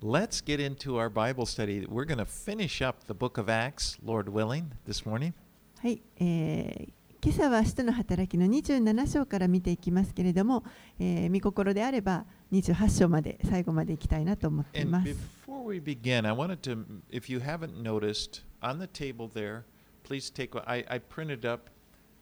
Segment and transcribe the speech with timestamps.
[0.00, 1.84] Let's get into our Bible study.
[1.84, 5.34] We're going to finish up the book of Acts, Lord willing, this morning.
[5.80, 6.88] はい、えー、
[7.20, 10.62] 今朝は使徒の働きの27章から見ていきますけれども、
[11.00, 15.08] えー、見心であれば28章まで最後までいきたいなと思っています。
[15.08, 19.64] Before eh, we begin, I wanted to, if you haven't noticed, on the table there,
[20.04, 21.70] please take, I, I printed up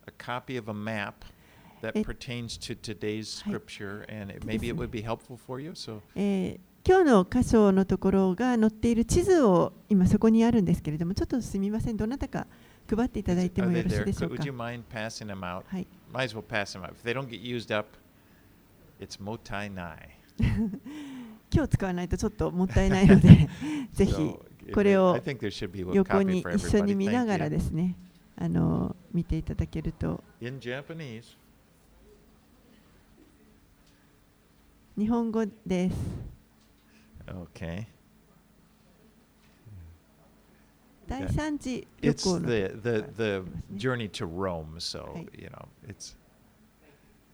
[0.06, 1.26] a copy of a map.
[1.82, 5.74] that eh, pertains to today's scripture, and it, maybe it would be helpful for you.
[5.74, 6.58] So, え
[6.88, 12.46] 今日の箇所のところが載っている地図を今そこにあるんですけれども、ちょっとすみません、どなたか
[12.88, 14.36] 配っていただいてもよろしいでしょうか。
[21.52, 23.48] 今日使わないとちょっともったいないので、
[23.92, 24.12] ぜひ
[24.72, 25.18] これを
[25.92, 27.96] 横に一緒に見ながらですね、
[28.36, 30.22] あの見ていただけると。
[34.96, 36.35] 日本語です。
[37.28, 37.86] Okay.
[41.08, 45.28] 第三次旅 It's 行の the the the ありますね journey to Rome, so Right.
[45.40, 46.16] you know it's.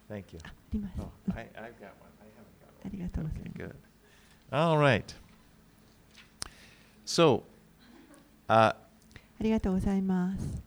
[0.08, 0.38] Thank you.
[0.44, 1.00] あります。
[1.00, 2.12] Oh, うん I I've got one.
[2.20, 3.48] I haven't got ありがとうござい one.
[3.48, 3.62] ます。
[3.62, 3.74] Good.
[4.50, 5.14] All right.
[7.06, 7.42] So,
[8.48, 8.76] uh, あ
[9.40, 10.62] りがとうございます。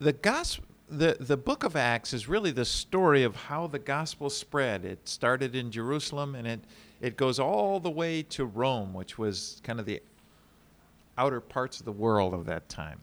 [0.00, 0.64] the gospel.
[0.92, 4.84] The, the book of Acts is really the story of how the gospel spread.
[4.84, 6.60] It started in Jerusalem and it,
[7.00, 10.02] it goes all the way to Rome, which was kind of the
[11.16, 12.98] outer parts of the world of that time.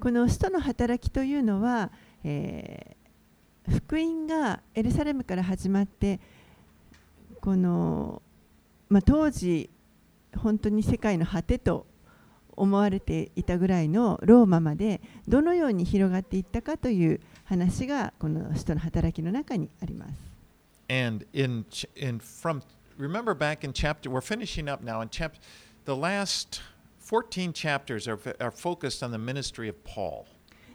[0.00, 1.90] この使徒の働きというのは、
[2.24, 3.04] えー
[3.68, 6.20] 福音がエルサレムから始まって
[7.40, 8.22] この、
[8.88, 9.70] まあ、当時
[10.36, 11.86] 本当に世界の果てと
[12.56, 20.12] 思われていたぐらいのローマまでどのように広がっていったかという話がこの使徒の働きの中にあります。
[20.88, 22.60] And in ch- in from
[22.97, 25.39] remember back in chapter we're finishing up now in chapter
[25.85, 26.61] the last
[26.99, 30.25] 14 chapters are f- are focused on the ministry of Paul.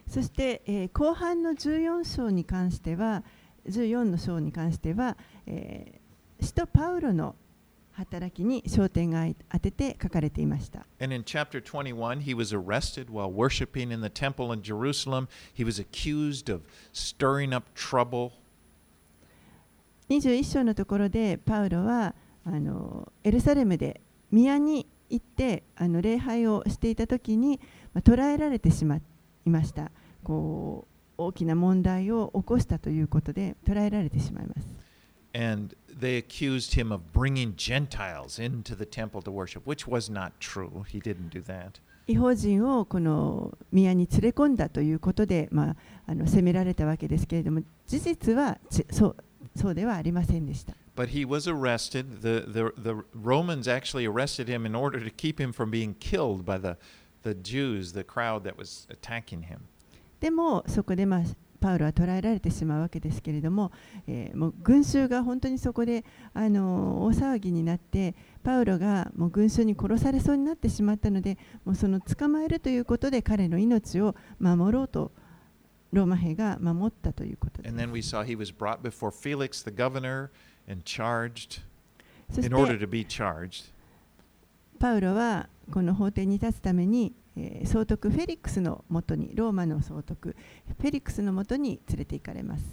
[0.09, 3.23] そして、えー後半の14章に関しては
[3.67, 7.37] 14の章に関しては、えー使徒パウロの
[7.93, 10.85] 働きに焦点が当てて書かれていました。
[11.01, 15.29] And in chapter 21 he was arrested while worshiping in the temple in Jerusalem.
[15.57, 16.63] He was accused of
[16.93, 18.33] stirring up trouble.
[20.10, 27.60] 21章のところでパウロはあのエルサレムで宮に行ってあの礼拝をしていた時に、
[27.94, 29.02] まあ、捕らえられてしまい
[29.46, 29.92] ました
[30.24, 34.68] こう大きな問題を起こしたということで捕らえられてしまいます
[35.32, 40.32] And they accused him of bringing Gentiles into the temple to worship, which was not
[40.40, 40.84] true.
[40.88, 41.80] He didn't do that.
[42.08, 45.76] 違法人をこの宮に連れ込んだということで、まあ、
[46.08, 49.16] あの責められたわけですけれども事実はちそう
[49.56, 52.22] そうではありませんでした But he was arrested.
[52.22, 56.44] The, the, the Romans actually arrested him in order to keep him from being killed
[56.44, 56.76] by the,
[57.24, 59.60] the Jews, the crowd that was attacking him.
[60.20, 61.22] でもそこで、まあ、
[61.62, 63.72] パウロは捕らえられてしまうわけですけれども,、
[64.08, 75.12] えーもう群衆が本当にそこであの大騒ぎになってパウロがもう群衆に殺されそうになってしまったのでもうその捕まえるということで彼の命を守ろうと
[75.92, 77.72] ローマ兵が守ったということです。
[84.80, 87.14] パウロはこの法廷に立つために、
[87.66, 90.36] 総督フェリックスのもとに、ローマの総督
[90.80, 92.66] フェリックスのもとに連れて行かれます。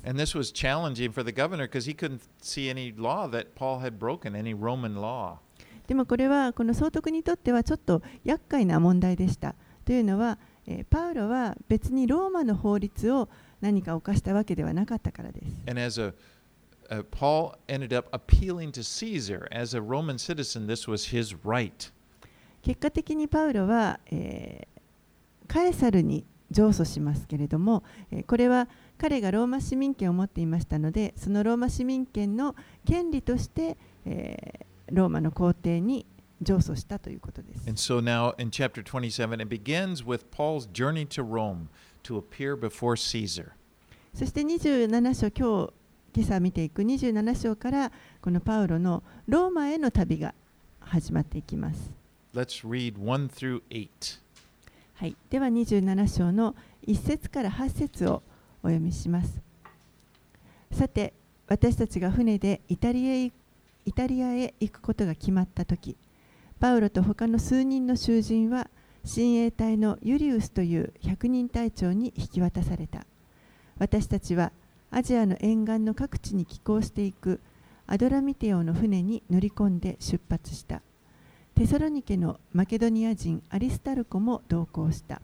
[5.86, 9.54] でもこれはこの総督にとってはちょっと厄介な問題でした。
[9.84, 13.28] というのは、えーパウロは別にローマの法律を
[13.60, 15.56] 何か犯したわけではなかったからです。
[15.68, 16.12] And as a
[16.90, 20.66] uh, Paul ended up appealing to Caesar as a Roman citizen.
[20.66, 21.92] This was his right.
[22.62, 24.76] 結果的にパウロは、えー
[25.48, 28.68] カエサルに上訴しますけれども、えーこれは
[28.98, 36.06] 彼がローマ市民権を持っていましたので、そのローマ市民権の権利として、えーローマの皇帝に
[36.42, 37.66] 上訴したということです。
[37.66, 41.68] And so now in chapter 27, it begins with Paul's journey to Rome
[42.04, 43.52] to appear before Caesar.
[44.14, 45.72] そして27章、今日
[46.14, 50.34] 今朝見ていく27章からこのパウロのローマへの旅が
[50.80, 51.90] 始まっていきます。
[52.34, 54.20] Let's read 1 through 8.
[54.94, 56.54] はい、では27章の
[56.86, 58.22] 1節から8節を
[58.62, 59.40] お読みします。
[60.72, 61.12] さて、
[61.48, 63.32] 私たちが船でイタリアへ
[63.84, 65.96] イタリアへ行くことが決まったとき、
[66.60, 68.68] パウロと他の数人の囚人は
[69.04, 73.06] 親衛隊のユリウスという百人隊長に引き渡された。
[73.78, 74.52] 私たちは
[74.90, 77.40] アジアの沿岸の各地に寄港していく
[77.86, 80.82] アドラミテオの船に乗り込んで出発した。
[81.56, 85.22] テサロニケのマケドニア人アリスタルコも同行した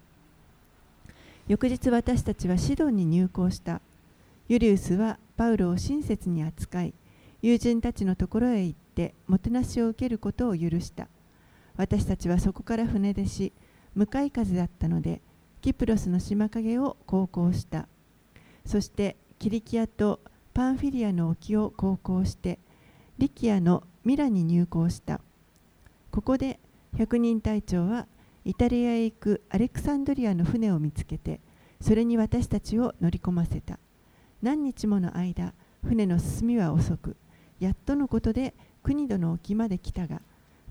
[1.46, 3.82] 翌日私たちはシドンに入港した
[4.48, 6.94] ユリウスはパウロを親切に扱い
[7.42, 11.06] 友人たちのところへ行ってもてなしを受けることを許した
[11.76, 13.52] 私たちはそこから船出し
[13.94, 15.20] 向かい風だったので
[15.60, 17.88] キプロスの島影を航行した。
[18.66, 20.20] そしてキリキアと
[20.54, 22.58] パンフィリアの沖を航行して
[23.18, 25.20] リキアのミラに入港した。
[26.10, 26.58] ここで
[26.96, 28.06] 百人隊長は
[28.44, 31.40] イタリアへ行くアレクサンドリアの船を見つけて
[31.80, 33.78] それに私たちを乗り込ませた。
[34.42, 35.54] 何日もの間
[35.84, 37.16] 船の進みは遅く
[37.60, 40.20] やっとのことで国土の沖まで来たが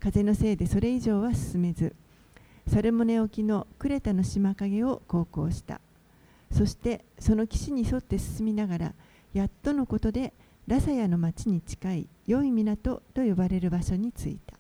[0.02, 1.96] 風のせいでそれ以上は進めず
[2.68, 5.80] サルモネ沖のクレタの島影を航行した
[6.52, 8.94] そしてその岸に沿って進みながら
[9.34, 10.34] やっとのことで
[10.68, 14.58] ラサヤの町に近い良い港と呼ばれる場所に着いた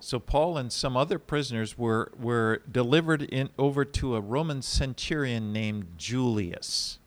[0.00, 5.50] So Paul and some other prisoners were, were delivered in, over to a Roman centurion
[5.50, 7.00] named Julius.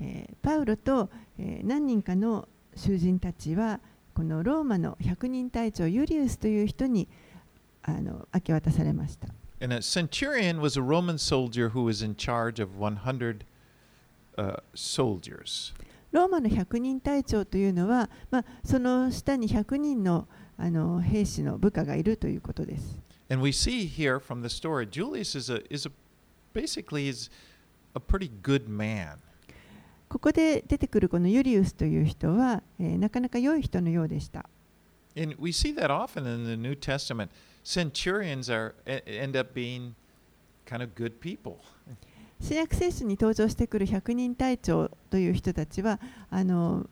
[0.00, 1.08] えーパウロと、
[1.38, 3.80] えー何人かの囚人たちは
[4.16, 7.06] このローマの百人隊長ユリウスという人に
[7.82, 9.28] あの明け渡されました。
[9.60, 13.44] And a centurion was a Roman soldier who was in charge of 100
[14.38, 15.74] uh, soldiers.
[16.12, 20.26] ローマの百人隊長というのは、まあ、その下に100人の
[20.56, 22.98] あの兵士の部下がいるということです。
[23.28, 25.92] And we see here from the story, Julius is a, is a
[26.54, 27.30] basically is
[27.94, 29.18] a pretty good man.
[30.16, 34.48] ここで出てくるこのユリウスという人は、えーなかなか良い人のようでした。
[35.14, 37.28] And we see that often in the New Testament.
[37.62, 39.92] Centurions are e- end up being
[40.64, 41.58] kind of good people.
[42.40, 46.88] 新約聖書に登場してくる百人隊長という人たちはあの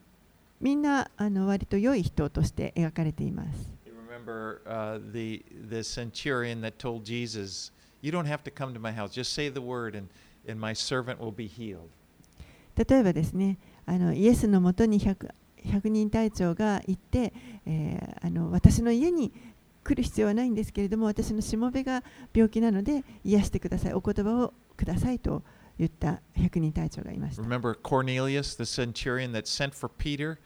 [0.61, 3.73] みんなあの割と良い人として描かれています。
[3.87, 7.73] Remember uh, the the centurion that told Jesus,
[8.03, 9.15] "You don't have to come to my house.
[9.15, 10.11] Just say the word, and
[10.47, 11.88] and my servant will be healed."
[12.76, 15.31] 例えばですねあのイエスのもとに 100,
[15.65, 17.32] 100人隊長が行って、
[17.67, 19.32] えーあの私の家に
[19.85, 25.43] 来る必要はないんですけれども私のしもべが病気なので癒してくださいお言葉をくださいと
[25.79, 30.38] 言った100人隊長がいました Remember Cornelius, the centurion that sent for Peter,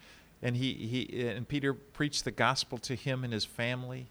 [0.43, 4.07] and he he and Peter preached the gospel to him and his family.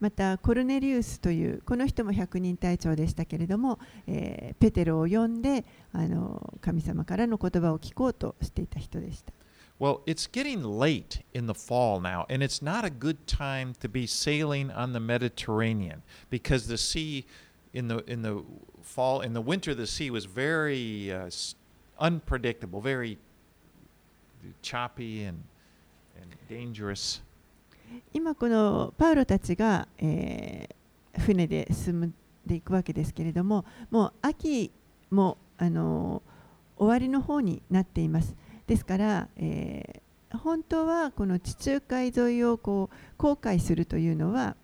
[0.00, 9.32] またコルネリウスというこの人も100人隊長でしたけれども、えーペテロを呼んであの神様からの言葉を聞こうとしていた人でした。
[9.78, 14.06] Well, it's getting late in the fall now, and it's not a good time to be
[14.06, 17.24] sailing on the Mediterranean because the sea
[17.72, 18.42] in the in the
[18.82, 21.30] fall in the winter the sea was very uh,
[22.00, 23.18] unpredictable, very
[24.62, 25.44] choppy and
[26.20, 27.20] and dangerous.
[28.12, 30.78] 今このパウロたちが、えー
[31.18, 32.14] 船で進ん
[32.46, 34.70] でいくわけですけれどももう秋
[35.10, 36.22] もあの
[36.76, 38.36] 終わりの方になっています。
[38.68, 44.56] ですから、えー本当はこの地中海沿いをこう航海するというのは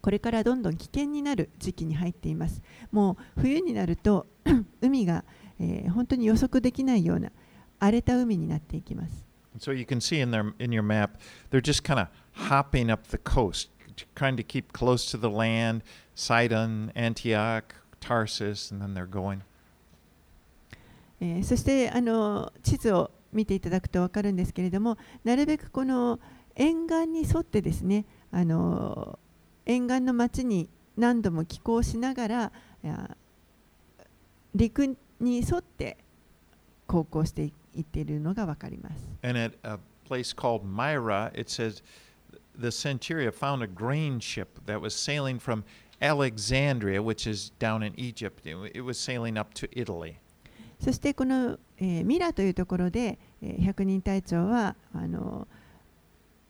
[0.00, 2.62] これからどんどん危険になる時期に入っています。
[2.90, 4.26] もう冬になると
[4.80, 5.24] 海が、
[5.58, 7.30] えー本当に予測できないような
[7.78, 9.29] 荒れた海になっていきます。
[9.58, 11.20] So you can see in their in your map,
[11.50, 13.68] they're just kind of hopping up the coast,
[14.14, 15.82] trying to keep close to the land.
[16.14, 19.42] Sidon, Antioch, Tarsus, and then they're going.
[21.20, 26.18] えーそしてあの地図を見ていただくと分かるんですけれどもなるべくこの
[26.56, 29.18] 沿岸に沿ってですねあの
[29.66, 32.52] 沿岸の町に何度も寄港しながら
[32.82, 33.16] いや
[34.54, 35.98] 陸に沿って
[36.86, 38.96] 航行していくっているのが分かります。
[39.22, 41.82] And at a place called Myra, it says
[42.58, 45.62] the Centuria found a grain ship that was sailing from
[46.00, 48.46] Alexandria, which is down in Egypt.
[48.46, 50.14] It, wa- it was sailing up to Italy.
[50.80, 55.46] そしてこの、えーミラというところで、えー百人隊長はあの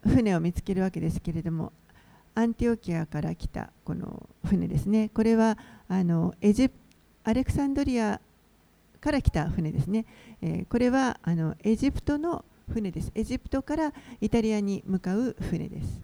[0.07, 1.73] 船を見つけるわけですけれども
[2.35, 5.59] アンティオキアから来たこの船ですねこれは
[5.89, 6.75] あのエジプ
[7.25, 8.19] アレクサンドリア
[9.00, 10.05] から来た船ですね、
[10.41, 16.01] えーこれはあのエジプトの船ですエジプトからイタリアに向かう船です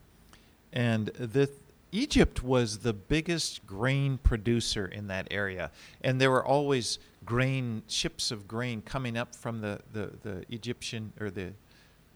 [0.74, 1.50] And the
[1.92, 8.32] Egypt was the biggest grain producer in that area, and there were always grain ships
[8.32, 11.52] of grain coming up from the, the, the Egyptian or the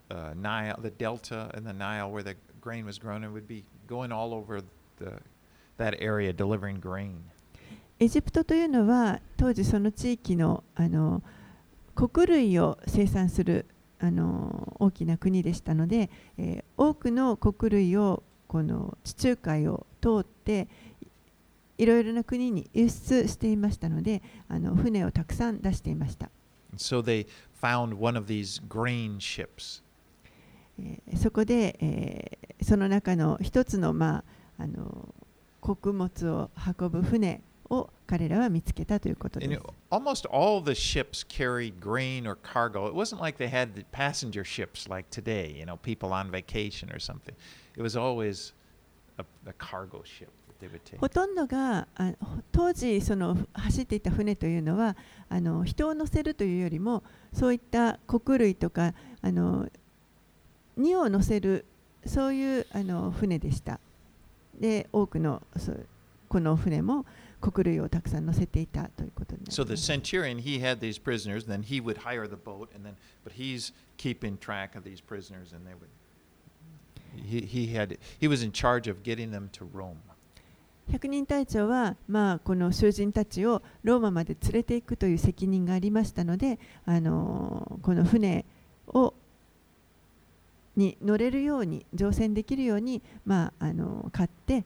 [0.09, 3.65] uh, Nile, the Delta and the Nile where the grain was grown, and would be
[3.87, 4.61] going all over
[4.97, 5.19] the
[5.77, 7.21] that area delivering grain.
[8.02, 11.22] エジプトというのは当時その地域のあの
[11.94, 13.66] 穀類を生産する
[13.98, 20.66] あの大きな国でしたので、えー多くの穀類をこの地中海を通って
[21.76, 26.30] いろいろな国に輸出していましたのであの船をたくさん出していました。
[26.78, 27.26] So they
[27.60, 29.82] found one of these grain ships.
[30.78, 34.24] えーそこで、えーその中の一つの,、ま
[34.58, 35.14] あ、あの
[35.60, 42.86] 穀物を運ぶ船を彼らは見つけたということです almost all the ships carried grain or cargo.
[42.86, 46.90] It wasn't like they had the passenger ships like today, you know, people on vacation
[46.92, 47.34] or something.
[47.76, 48.52] It was always
[49.18, 50.28] a, a cargo ship.
[50.98, 54.94] ほとんどがあほ当時その走っていた船というのは
[55.30, 59.70] あの人を乗せるというよりもそういった穀類とかあの
[60.76, 61.64] 荷を乗せる
[62.04, 63.80] そういうあの船でした。
[64.58, 65.42] で多くの
[66.28, 67.06] この船も
[67.40, 69.90] 穀類をたくさん乗せていたということになり So ま the す。
[69.90, 72.94] centurion, he had these prisoners, then he would hire the boat, and then,
[73.24, 75.88] but he's keeping track of these prisoners, and they would.
[77.16, 79.96] He, he had he was in charge of getting them to Rome.
[80.92, 88.44] 百人隊長は、まあ、この囚人たちをローマまで連れていくという責任がありましたので、あのこの船
[88.88, 89.14] を
[90.76, 94.64] に乗れるように乗船できるように、まあ、あの買って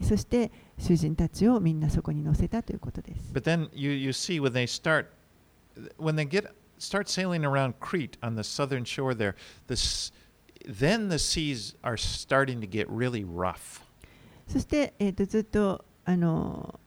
[0.00, 3.32] そして囚人たちをみんなそこに乗せたということです。
[3.32, 5.06] But then you, you see when they start
[5.98, 9.34] when they get start sailing around Crete on the southern shore there,
[9.68, 10.12] this
[10.66, 13.82] then the seas are starting to get really rough.
[14.48, 16.78] そして、えー、とずっとあの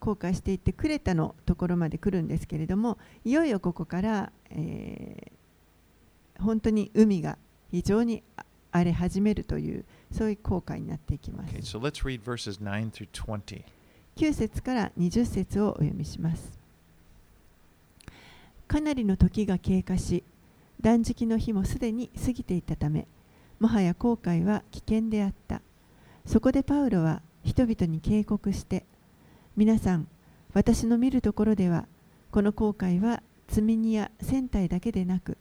[0.00, 5.38] 航海していってクレタのところまで来るんですけれどもいよいよここから、えー
[6.40, 7.36] 本当に海が
[7.70, 11.54] 非常にあ荒れ始めるというそういう航海になっていきます。
[11.54, 13.64] Okay, so let's read verses 9 through 20.
[14.16, 16.58] 9節から20節をお読みします。
[18.66, 20.24] かなりの時が経過し
[20.80, 23.06] 断食の日もすでに過ぎていたため
[23.58, 25.62] もはや航海は危険であった。
[26.26, 28.84] そこでパウロは人々に警告して
[29.56, 30.06] 皆さん
[30.52, 31.86] 私の見るところでは
[32.30, 35.38] この航海は積み荷や船体だけでなく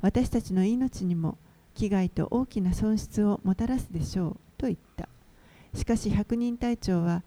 [0.00, 1.36] 私たちの命にも
[1.74, 5.08] 危害と大きな損失をもたらすでしょうと言った。
[5.74, 7.22] しかし百人隊長は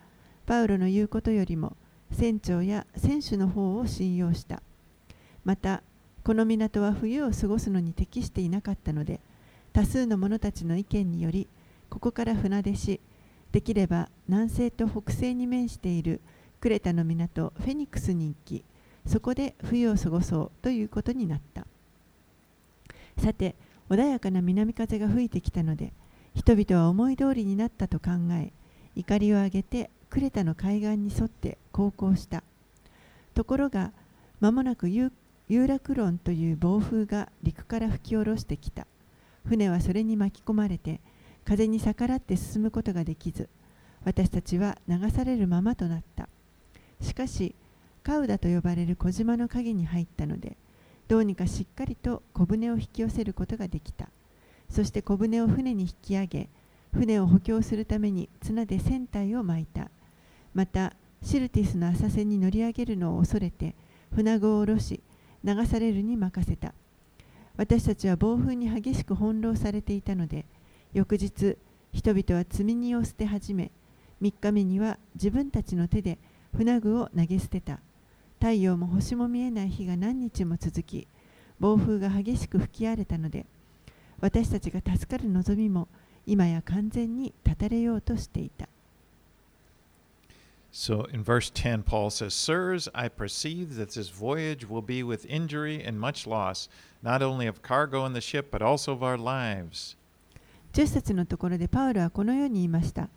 [0.46, 1.76] パウロの言うことよりも
[2.12, 4.62] 船長や船主の方を信用した。
[5.44, 5.82] また
[6.24, 9.20] この港は冬を過ごすのに適していなかったので
[9.74, 11.48] 多数の者たちの意見により
[11.90, 13.00] ここから船出し
[13.52, 16.22] できれば南西と北西に面している
[16.60, 18.64] クレタの港フェニックスに行き
[19.06, 21.68] そこで冬を過ごそうということになった。
[23.18, 23.56] さて
[23.90, 25.94] 穏やかな南風が吹いてきたので
[26.34, 28.52] 人々は思い通りになったと考え
[28.96, 32.44] 怒りを上げてクレタの海岸に沿って航行した。
[33.34, 33.92] ところが
[34.40, 35.12] 間もなくユ
[35.50, 38.88] ユーラクロンという暴風が陸から吹き下ろしてきた。
[39.46, 41.02] 船はそれに巻き込まれて
[41.44, 43.48] 風に逆らって進むことができず
[44.04, 46.30] 私たちは流されるままとなった。
[47.02, 47.54] しかし
[48.02, 50.58] カウダと呼ばれる小島の影に入ったので
[51.08, 54.10] どうにかしっかりと小舟を引き寄せることができた。
[54.70, 56.50] そして小舟を船に引き上げ
[56.92, 59.92] 船を補強するために綱で船体を巻いた。
[60.54, 63.76] またシルティスの浅瀬に乗り上げるのを恐れて
[64.14, 65.02] 船具を下ろし
[65.44, 66.74] 流されるに任せた。
[67.58, 70.46] 私たちは暴風に激しく翻弄されていたので
[70.94, 71.58] 翌日
[71.94, 73.72] 人々は積み荷を捨て始め
[74.22, 76.18] 3日目には自分たちの手で
[76.56, 77.80] 船具を投げ捨てた。
[78.40, 81.08] 太陽も星も見えない日が何日も続き
[81.60, 83.46] 暴風が激しく吹き荒れたので
[84.20, 85.88] 私たちが助かる望みも
[86.26, 88.68] 今や完全に断たれようとしていた
[90.72, 95.26] So in verse 10, Paul says, Sirs, I perceive that this voyage will be with
[95.26, 96.68] injury and much loss,
[97.02, 99.96] not only of cargo in the ship, but also of our lives.
[100.74, 103.08] 10節のところでパウロはこのように言いました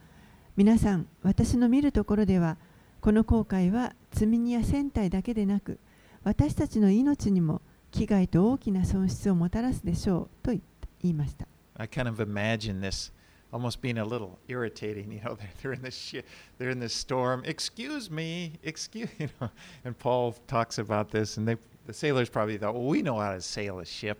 [0.56, 2.56] 皆さん私の見るところでは
[3.00, 5.78] この航海は積み荷や船体だけでなく
[6.24, 10.60] 私たちの命にも危害と大きな損失をもたらすでしょうと言
[11.02, 13.12] いました I kind of imagine this
[13.52, 15.12] almost being a little irritating.
[15.12, 16.26] You know, they're, they're in this ship,
[16.58, 17.42] they're in this storm.
[17.44, 19.48] Excuse me, excuse you know.
[19.84, 23.32] And Paul talks about this, and they the sailors probably thought, well, we know how
[23.32, 24.16] to sail a ship.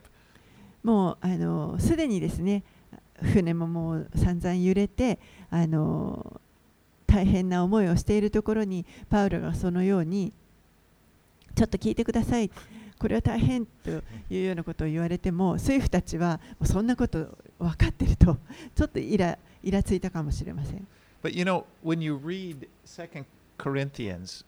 [0.85, 2.63] もうあのすでにですね
[3.21, 5.19] 船ももう散々揺れて
[5.51, 6.41] あの
[7.19, 10.33] 大変な思いをしているところにパウロがそのように
[11.57, 12.49] ちょっと聞いてください
[12.97, 13.91] これは大変と
[14.31, 18.37] いうようなことを言われても水夫たちはそんなこと分かってると
[18.77, 20.87] ちょっとイライラついたかもしれません
[21.21, 23.25] But you know, when you read Second
[23.59, 24.45] Corinthians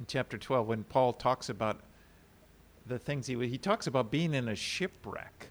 [0.00, 1.76] in chapter 12, when Paul talks about
[2.86, 5.48] the things he he talks about being in a shipwreck.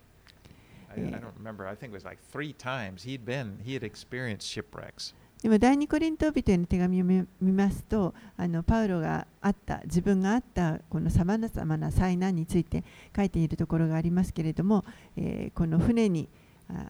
[0.90, 1.68] I, I don't remember.
[1.68, 5.14] I think it was like three times he'd been, he had experienced shipwrecks.
[5.44, 14.86] でも第二コリント人への手紙を見見ますとあのパウロがあった自分があったこのさまざまな災難について書いているところがありますけれども、
[15.18, 16.30] えーこの船に
[16.70, 16.90] あ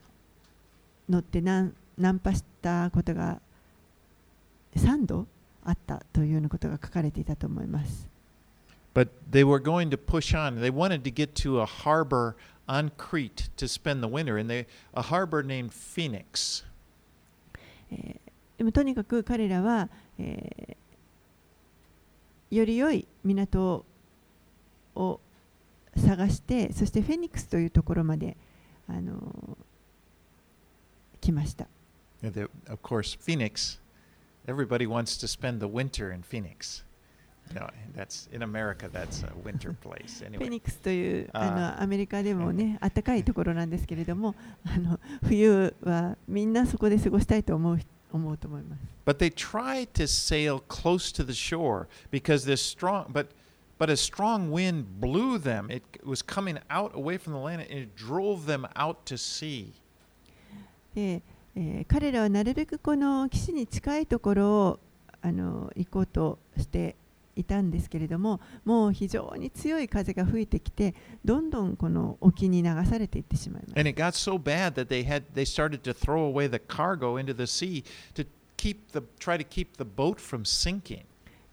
[1.09, 3.41] 乗って難難破したことが
[4.75, 5.25] 3度
[5.65, 8.07] あったというようなことが書かれていたと思います。
[8.93, 10.61] But they were going to push on.
[10.61, 12.35] They wanted to get to a harbor
[12.67, 16.63] on Crete to spend the winter, and they a harbor named Phoenix.
[17.91, 18.22] えー
[18.57, 20.83] でもとにかく彼らは、えー
[22.55, 23.83] より良い港
[24.93, 25.19] を
[25.97, 28.37] 探してそしてフェニックスというところまで、
[28.87, 29.55] あのー
[31.21, 31.67] 来ました
[32.21, 33.79] of course, Phoenix.
[34.45, 36.83] Everybody wants to spend the winter in Phoenix.
[37.55, 38.87] No, that's in America.
[38.87, 40.19] That's a winter place.
[40.19, 47.79] フェ Anyway, ニックスというあのアメリカでもね暖かいところなんですけれどもあの冬はみんなそこで過ごしたいと思う
[48.13, 53.27] 思うと思います but they tried to sail close to the shore because this strong, but
[53.77, 55.69] but a strong wind blew them.
[55.69, 59.73] It was coming out away from the land, and it drove them out to sea.
[60.95, 61.21] で、
[61.55, 64.79] えー彼らはなるべくこの岸に近いところを
[65.21, 66.95] あの行こうとして
[67.35, 73.77] いたんですけれども、もう非常に強い風が吹いてきて、どんどんこの沖に流されていってしまいまし。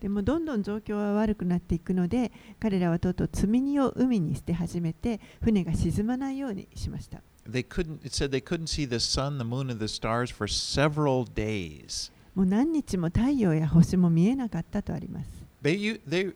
[0.00, 7.22] でも、どんどん状況は悪くなっていくので、彼らはとうとう積み荷を海にして始めて、船が沈まないようにしました。
[12.34, 15.39] もう何日も太陽や星も見えなかったとあります。
[15.61, 16.31] They u- they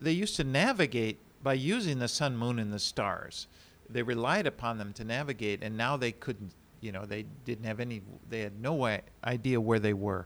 [0.00, 3.48] they used to navigate by using the sun, moon, and the stars.
[3.90, 6.50] They relied upon them to navigate, and now they couldn't.
[6.80, 8.02] You know, they didn't have any.
[8.28, 10.24] They had no i- idea where they were.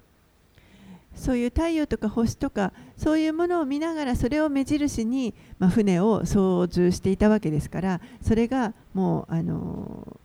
[1.15, 10.20] そういう太陽とか星とかそういうものを見ながらそれを目印に、まあ、船を操縦していたわけですからそれがもうあのー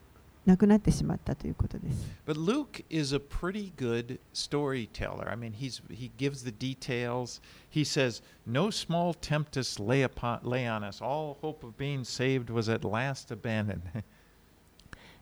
[0.47, 2.07] なくなってしまったということです。
[2.25, 5.29] But Luke is a pretty good storyteller.
[5.29, 7.43] I mean, he's he gives the details.
[7.69, 11.05] He says, "No small tempest lay upon lay on us.
[11.05, 14.05] All hope of being saved was at last abandoned."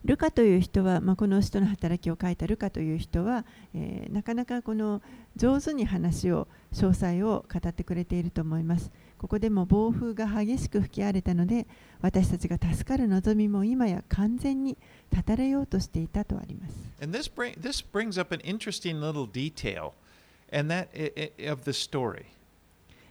[0.05, 5.01] ルカという人は、まあ、この人の働きを書いたルカという人は、えーなかなかこの
[5.35, 8.91] 上手に話を詳細を語ってくれていると思います。
[9.19, 11.67] ここでも暴風が激しく吹き荒れたので、
[12.03, 14.77] 私たちが助かる望みも今や完全に
[15.11, 16.75] 断たれようとしていたとあります。
[17.01, 17.31] This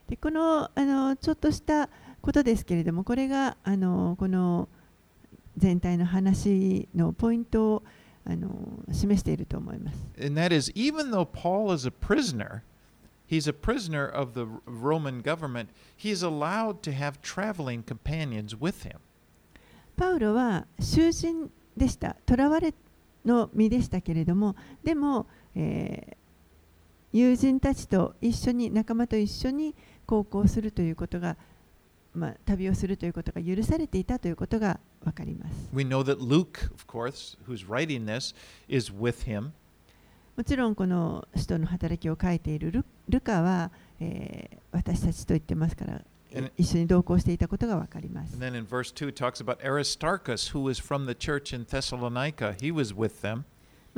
[0.07, 1.89] でこの,あのちょっとした
[2.21, 4.69] ことですけれども、これがあのこの
[5.57, 7.83] 全体の話のポイントを
[8.25, 9.97] あの示していると思います。
[10.21, 12.61] And that is, even though Paul is a prisoner,
[13.25, 15.69] he's a prisoner of the Roman government.
[15.95, 18.99] He's allowed to have traveling companions with him.
[19.95, 22.73] パウロは囚人でした囚われ
[23.23, 26.23] の身でしたけれどもでも、えー
[27.13, 29.75] 友人たちと一緒に仲間と一緒に
[30.07, 31.38] 航行するということが、
[32.15, 38.36] まあ、旅をするということが許されていたということが分かります We know that Luke, of course, who's writing this,
[38.67, 39.51] is with him.
[40.36, 46.01] もちろんこの使徒の働きを書いているルルカは、えー、私たちと言ってますから、
[46.57, 48.37] 一緒に同行していたことが分かります。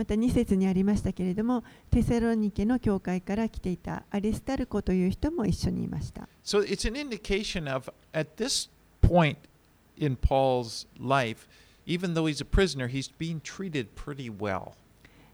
[0.04, 6.28] で、2節にありましたけれども、テサロニケの教会から来ていたアリスタルコという人も一緒にいました。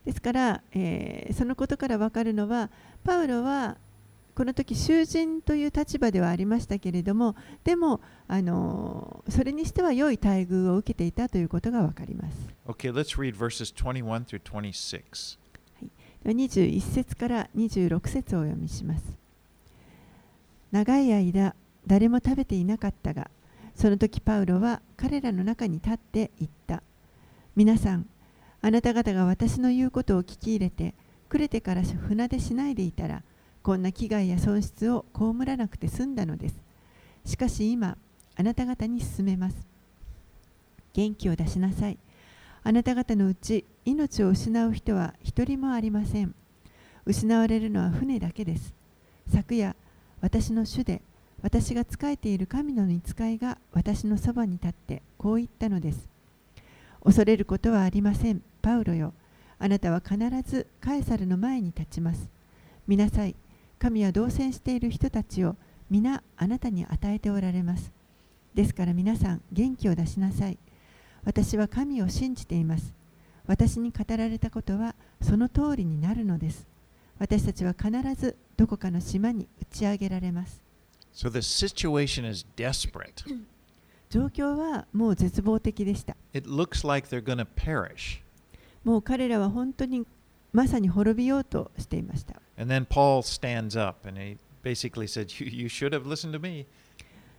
[0.06, 2.70] ですから、えー、そのことから分かるのは、
[3.04, 3.78] パウロは
[4.34, 12.38] この時囚人という立場ではありましたけれどもでも、あのーそれにしては良い待遇を受けていたということが分かります。
[12.68, 15.38] Okay, let's read verses 21 through 26.
[16.24, 19.04] では21節から26節をお読みします。
[20.72, 23.30] 長い間誰も食べていなかったが
[23.76, 26.84] その時パウロは彼らの中に立って言った。
[27.56, 28.08] 皆さん
[28.62, 30.94] あなた方が私の言うことを聞き入れて
[31.32, 33.24] くれてから船出しないでいたら
[33.64, 36.62] こんな危害や損失を被らなくて済んだのです。
[37.24, 37.98] しかし今
[38.36, 39.56] あなた方に勧めます。
[40.92, 41.98] 元気を出しなさい。
[42.64, 46.36] あなた方のうち命を失う人は一人もありません。
[47.06, 48.74] 失われるのは船だけです。
[49.32, 49.74] 昨夜
[50.20, 51.02] 私の主で
[51.42, 56.10] 私が仕えている神の御使いが私のそばに立ってこう言ったのです。
[57.02, 58.42] 恐れることはありません。
[58.62, 59.14] パウロよ。
[59.64, 62.28] あなたは必ずカエサルの前に立ちます。
[62.88, 63.36] 見なさい。
[63.78, 65.56] 神は同棲している人たちを
[65.88, 67.92] 皆あなたに与えておられます。
[68.56, 70.58] ですから皆さん元気を出しなさい。
[71.26, 72.96] 私は神を信じています。
[73.46, 76.66] 私に語られたことはその通りになるのです。
[77.20, 80.60] 私たちは必ずどこかの島に打ち上げられます。
[81.14, 83.24] So the situation is desperate.
[84.10, 86.18] 状況はもう絶望的でした。
[86.34, 88.22] It looks like they're to perish.
[88.84, 90.06] もう彼らは本当に
[90.54, 92.42] まさに滅びようとしていました。
[92.58, 96.66] And then Paul stands up and he basically said, You, you should have listened to me.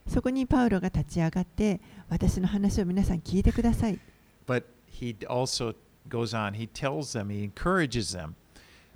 [0.07, 3.99] そこにパウロが立ち上がって、私の話を皆さん聞いてください。
[4.47, 5.75] But he also
[6.09, 8.35] goes on, he tells them, he encourages them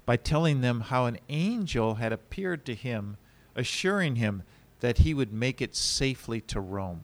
[0.05, 3.17] by telling them how an angel had appeared to him,
[3.55, 4.43] assuring him
[4.81, 7.01] that he would make it safely to Rome.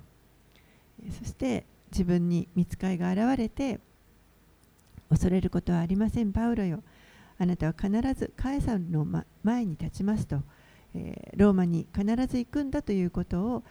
[1.19, 3.81] そして自分に見つかいが現れて、
[5.13, 6.83] 恐れることはありません、パウロよ。
[7.39, 10.43] あなたは必ずカエサルのま前に立ちますと、
[10.95, 13.63] えーローマに必ず行くんだということを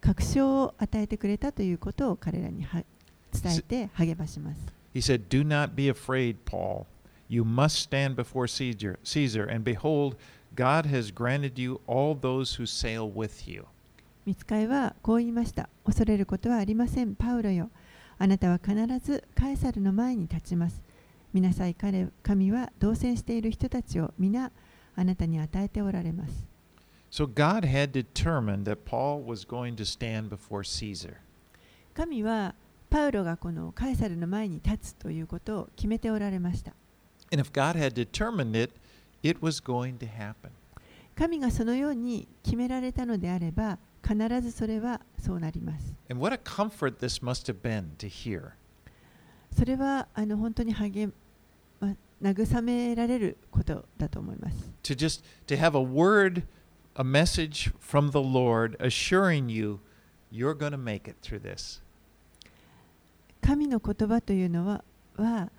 [0.00, 2.84] 確証を与えてくれたということを彼らには
[3.32, 4.60] 伝えて励まします。
[4.94, 6.86] He said, Do not be afraid, Paul.
[7.28, 10.16] You must stand before Caesar, Caesar, and behold,
[10.54, 13.64] God has granted you all those who sail with you.
[14.24, 15.68] 見つかいはこう言いました。
[15.84, 17.70] 恐れることはありません、パウロよ。
[18.18, 20.82] あなたは必ずカエサルの前に立ちます。
[21.32, 24.52] 見なさい、彼神は同棲している人たちを皆
[24.96, 26.46] あなたに与えておられます。
[27.10, 31.16] So God had determined that Paul was going to stand before Caesar.
[31.94, 32.54] 神は
[32.90, 36.72] パウロがこのカエサルの前に立つということを決めておられました。
[37.32, 38.72] And if God had determined it,
[39.22, 40.50] it was going to happen.
[41.16, 45.94] 神がそのように決められたのであれば、必ずそれはそうなります。
[49.56, 51.10] それはあの本当に励
[51.80, 54.70] ま慰められることだと思います。
[63.40, 64.84] 神の言葉というのは,
[65.16, 65.50] は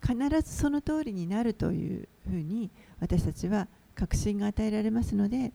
[0.00, 2.70] 必ずその通りになるというふうに
[3.00, 5.52] 私たちは確信が与えられますので。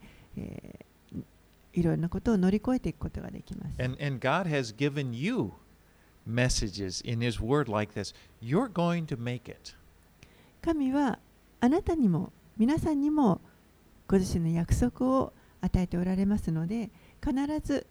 [1.72, 3.82] いろんなことを乗り越えていくことができます。
[3.82, 5.52] And and God has given you
[6.26, 8.14] messages in his word like this.
[8.42, 9.74] You're going to make it.
[10.62, 11.18] 神は
[11.60, 13.40] あなたにも皆さんにも
[14.08, 16.90] ご自身の約束を与えておられますので
[17.24, 17.86] 必ず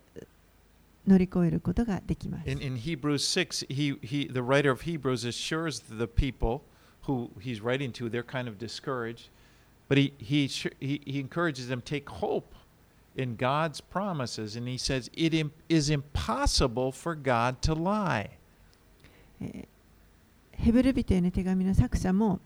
[1.07, 2.49] 乗り越えることができます。
[2.49, 6.61] In, in Hebrews 6, he, he, the writer of Hebrews assures the people
[7.03, 9.29] who he's writing to, they're kind of discouraged,
[9.87, 10.47] but he, he,
[10.79, 12.53] he, he encourages them take hope
[13.19, 15.33] in God's promises, and he says, It
[15.67, 18.29] is impossible for God to lie.
[19.41, 19.67] えー
[20.61, 22.41] ヘブル人への手紙の作者も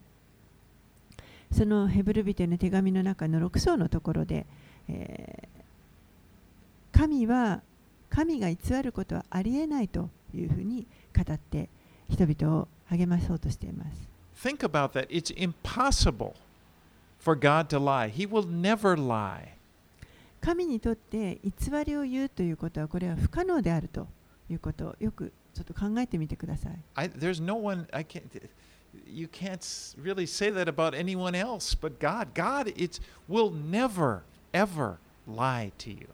[1.51, 4.45] そのヘブル人への手紙の中の6章のところで、
[4.87, 5.53] えー
[6.95, 7.61] 神は
[8.11, 11.67] 神が偽ることはありえないというふうに語って
[12.07, 14.47] 人々を励まそうとしています。
[14.47, 15.07] Think about that.
[15.07, 16.33] It's impossible
[17.19, 18.11] for God to lie.
[18.11, 19.52] He will never lie.
[20.43, 21.51] 神にとって偽
[21.85, 24.07] りを言うということはこれは不可能であると
[24.49, 26.73] いうことをよくちょっと考えてみてください。
[26.95, 28.23] I, there's no one I can't.
[29.07, 32.27] You can't s- really say that about anyone else, but God.
[32.35, 36.09] God, it's will never ever lie to you.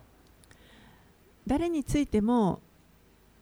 [1.47, 2.59] 誰についても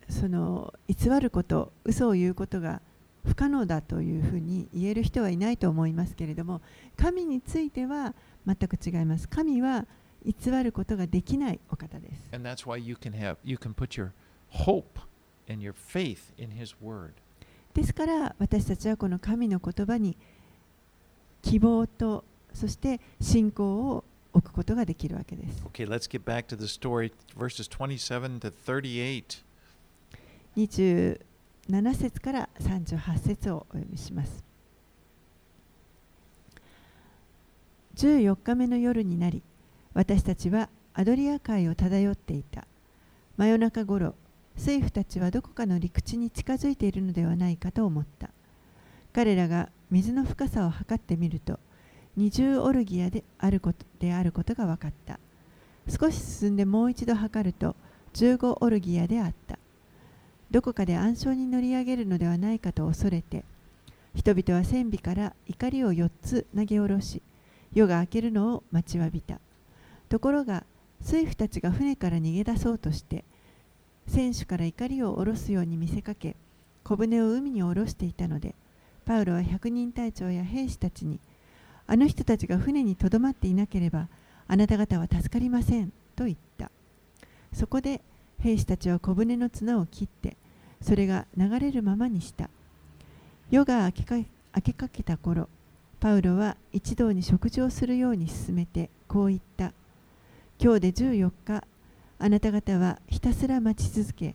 [0.07, 2.81] その偽ること嘘を言うことが
[3.25, 6.61] 不可能だというふうに言える人はいないと思いますけれども
[6.95, 8.13] 神については
[8.45, 9.85] 全く違います神は
[10.27, 12.29] 偽ることができないお方です。
[17.73, 20.17] ですから私たちはこの神の言葉に
[21.41, 25.63] 希望とそして信仰を置くことができるわけです。
[25.63, 25.87] Okay,
[31.93, 34.43] 節から38節をお読みします。
[37.95, 39.41] 14日目の夜になり、
[39.97, 42.67] 私たちはアドリア海を漂っていた。
[43.35, 44.13] 真夜中ごろ
[44.55, 48.29] 水夫たちはどこかの陸地に近づいているのではないかと思った。
[49.11, 51.59] 彼らが水の深さを測ってみると
[52.15, 55.19] 20オルギアであることであることが分かった。
[55.89, 57.75] 少し進んでもう一度測ると
[58.13, 59.57] 15オルギアであった。
[60.51, 63.43] どこかで暗礁に乗り上げるのではないかと恐れて
[64.13, 67.23] 人々は船尾から怒りを4つ投げ下ろし
[67.73, 69.39] 夜が明けるのを待ちわびた。
[70.09, 70.63] ところが
[71.01, 73.23] 水夫たちが船から逃げ出そうとして
[74.07, 76.35] 船首から怒りを下ろすように見せかけ
[76.83, 78.55] 小舟を海に下ろしていたので
[79.05, 81.19] パウロは百人隊長や兵士たちに
[81.85, 84.07] あの人たちが船にとどまっていなければ
[84.47, 86.71] あなた方は助かりませんと言った。
[87.53, 88.01] そこで
[88.39, 90.37] 兵士たちは小舟の綱を切って
[90.81, 92.49] それが流れるままにした。
[93.49, 94.25] 夜が明けか明
[94.61, 95.47] けかけた頃
[95.99, 99.73] パウロは一同に食事をするように勧めてこう言った。
[100.59, 101.63] 今日で14日。
[102.19, 104.33] あなた方はひたすら待ち続け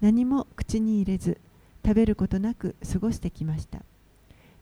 [0.00, 1.40] 何も口に入れず
[1.84, 3.80] 食べることなく過ごしてきました。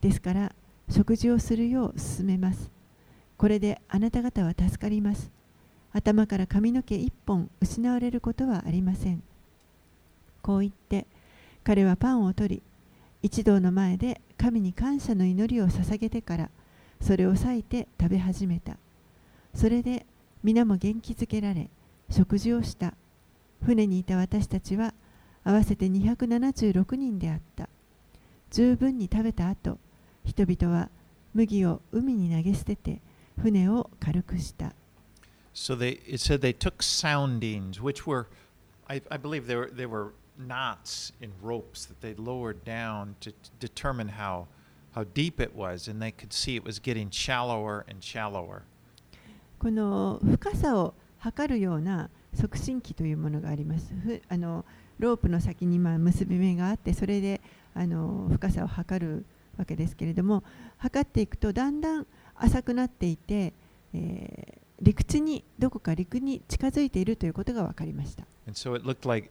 [0.01, 0.55] ですから
[0.89, 2.71] 食事をするよう勧めます。
[3.37, 5.31] これであなた方は助かります。
[5.93, 9.23] 頭から髪の毛一本失われることはありません。
[10.41, 11.07] こう言って
[11.63, 12.63] 彼はパンを取り
[13.23, 16.51] 一同の前で神に感謝の祈りを捧げてから
[17.03, 18.79] それを裂いて食べ始めた。
[19.55, 20.07] それで
[20.43, 21.71] 皆も元気づけられ
[22.11, 22.95] 食事をした
[23.65, 24.93] 船にいた私たちは
[25.45, 27.69] 合わせて276人であった
[28.51, 29.79] 十分に食べた後
[30.25, 30.89] 人々は
[31.35, 33.01] 麦を海に投げ捨てて
[33.41, 34.75] 船を軽くした
[35.55, 38.27] So they, it said they took soundings, which were,
[38.89, 43.33] I, I believe, they were, they were knots in ropes that they lowered down to
[43.33, 44.47] t- determine how,
[44.95, 48.63] how deep it was, and they could see it was getting shallower and shallower.
[49.63, 53.95] この深さを測るような測深器というものがあります。
[53.95, 54.65] ふあの
[54.99, 57.41] ロープの先にまあ結び目があってそれで
[57.73, 59.25] あの深さを測る
[59.57, 60.43] わけですけれども
[60.79, 63.53] 測っていくとだんだん浅くなっていて、
[63.95, 68.25] えー陸地にどこか陸に近づいているということが分かりました。
[68.49, 68.73] So
[69.09, 69.31] like.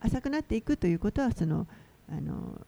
[0.00, 1.66] 浅くなっていくということはその
[2.08, 2.66] あの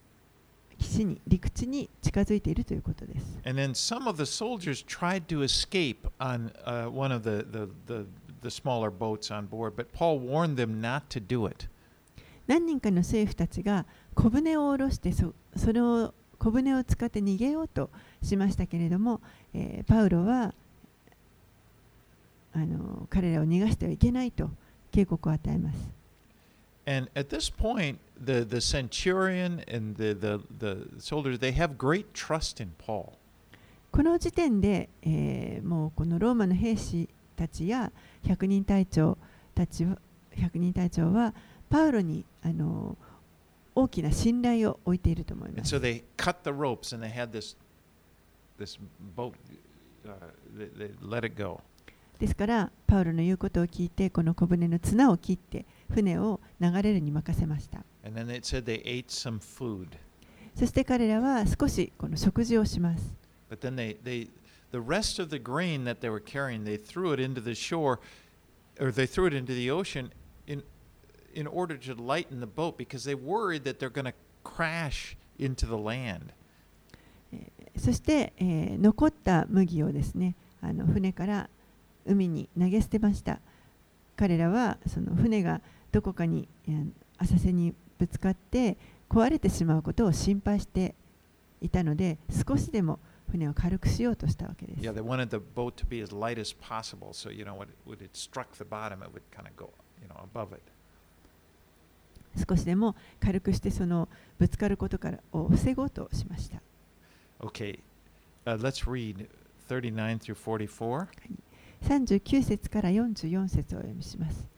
[0.78, 3.38] 岸に陸地に近づいているということです。
[3.44, 8.06] And then some of the soldiers tried to escape on uh, one of the, the, the,
[8.42, 11.68] the smaller boats on board, but Paul warned them not to do it.
[12.46, 17.90] 何人かの政府たちが小舟を下ろしてそそれを小舟を使って逃げようと
[18.22, 19.20] しましたけれども、
[19.52, 20.54] えーパウロは
[22.54, 24.48] あの彼らを逃がしてはいけないと
[24.90, 25.78] 警告を与えます。
[26.86, 32.60] And at this point, the, the centurion and the, the, the soldiers, they have great trust
[32.62, 33.12] in Paul.
[33.92, 37.90] この時点で、えー、もうこのローマの兵士たちや
[38.26, 39.16] 百人隊長
[39.54, 39.98] たちは、
[40.32, 41.34] 百人隊長は、
[41.70, 42.96] パウロにあの
[43.74, 45.80] 大きな信頼を置いていると思います。
[45.80, 47.58] で、カッタロープスで、ハッタス
[49.14, 49.36] ボート、
[50.56, 51.28] で、で、で、で、で、
[52.18, 52.46] で、で、で、
[55.18, 57.84] で、で、船を流れるに任せました。
[60.54, 63.14] そして彼らは少しこの食事をします。
[77.76, 81.50] そして、えー、残った麦をですねあの船から
[82.06, 83.40] 海に投げ捨てました。
[84.16, 85.60] 彼らはその船が
[85.96, 86.46] どこかに
[87.16, 88.76] 浅瀬にぶつかって
[89.08, 90.94] 壊れてしまうことを心配して
[91.62, 92.98] いたので少しでも
[93.30, 94.84] 船を軽くしようとしたわけです。
[102.46, 106.60] 少しでも軽くしてそのぶつかることからを防ごうとしました。
[107.40, 107.80] Okay.
[112.42, 114.55] 節から44節をお読みします。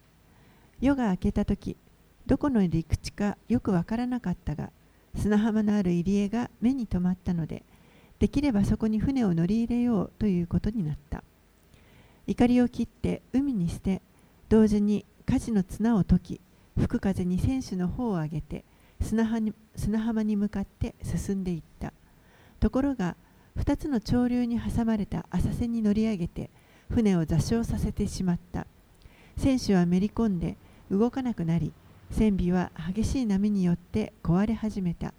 [0.81, 1.77] 夜が明けた時
[2.27, 4.71] どこの陸地かよくわからなかったが
[5.17, 7.65] 砂浜のある入り江が目に留まったので
[8.19, 11.23] できればそこに船を乗り入れようということになった。
[12.27, 14.03] 怒りを切って海に捨て
[14.49, 16.41] 同時に舵の綱を解き
[16.77, 18.65] 吹く風に船首の方を上げて
[19.01, 21.93] 砂浜に砂浜に向かって進んでいった。
[22.61, 23.17] ところが
[23.57, 26.51] 2つの潮流に挟まれた浅瀬に乗り上げて
[26.91, 28.67] 船を座礁させてしまった。
[29.39, 30.57] 船首はめり込んで
[30.91, 31.73] 動かなくなり
[32.11, 35.13] 船尾は激しい波によって壊れ始めた。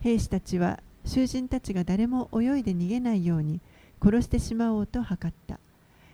[0.00, 3.60] 兵士たちは囚人たちが誰も泳いで逃げないように
[4.02, 5.58] 殺してしまおうと図った。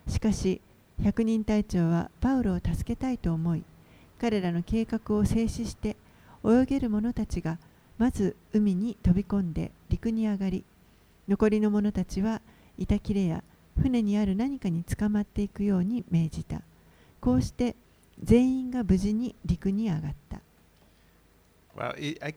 [0.06, 0.60] しかし
[1.02, 3.62] 百人隊長はパウロを助けたいと思い
[4.20, 5.96] 彼らの計画を静止して
[6.44, 7.58] 泳げる者たちが
[7.98, 10.64] まず海に飛び込んで陸に上がり
[11.28, 12.40] 残りの者たちは
[12.78, 13.44] 板切れや
[13.80, 16.62] 船にある何かに捕まっていくように命じた。
[17.20, 17.76] こうして
[18.22, 20.40] 全員が無事に陸に上がった
[21.76, 22.34] Well, I,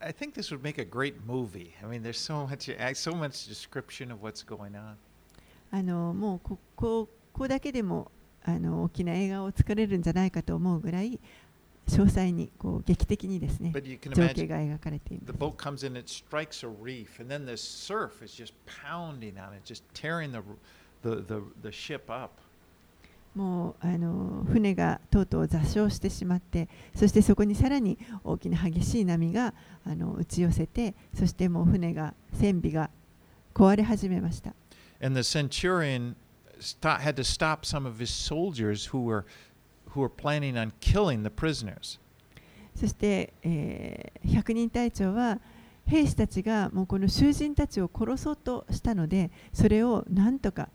[0.00, 1.72] I think this would make a great movie.
[1.82, 4.96] I mean, there's so much, so much description of what's going on.
[5.70, 8.10] あのもうここここだけでも
[8.44, 11.18] あの大きな映画を作れるんじゃないかと思うぐらい
[11.88, 13.80] 詳細にこう劇的にですね情
[14.28, 15.38] 景が描かれてい the ます。
[15.38, 19.64] boat comes in, it strikes a reef, and then the surf is just pounding on it,
[19.64, 20.42] just tearing the
[21.02, 22.32] the the, the ship up.
[23.34, 29.54] もうあの船がとうとう座礁してしまってそしてそこにさらに大きな激しい波が
[29.86, 32.90] あの打ち寄せてそしてもう船が船尾が
[33.54, 34.54] 壊れ始めました
[35.00, 36.14] And the centurion
[36.82, 39.24] had to stop some of his soldiers who were
[39.94, 41.98] who were planning on killing the prisoners.
[42.74, 45.40] そして、えー百人隊長は
[45.86, 50.68] 兵士たちがもうこの囚人たちを殺そうとしたのでそれをなんとか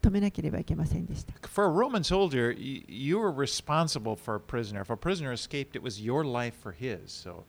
[0.00, 4.82] 止めなければいけませんでした For a Roman soldier, you, you were responsible for a prisoner.
[4.82, 7.06] If a prisoner escaped, it was your life for his.
[7.06, 7.44] So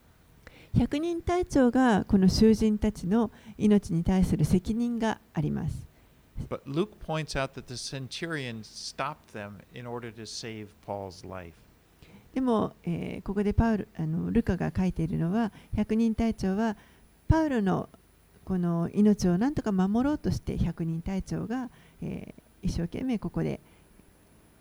[0.78, 5.88] 百人隊長がこの囚人たちの命に対する責任があります
[6.48, 11.54] But Luke points out that the centurion stopped them in order to save Paul's life.
[12.34, 16.78] でも、えーここでパウルあのルカが書いているのは百人隊長は
[17.28, 17.90] パウロの
[18.46, 21.70] この命を何とか守ろうとして百人隊長が、
[22.02, 23.60] えー、一生懸命ここで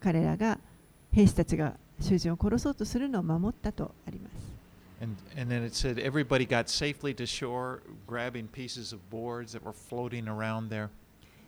[0.01, 0.59] 彼らが
[1.13, 4.59] 兵士たちが囚人を殺そうとするのを守ったとあります。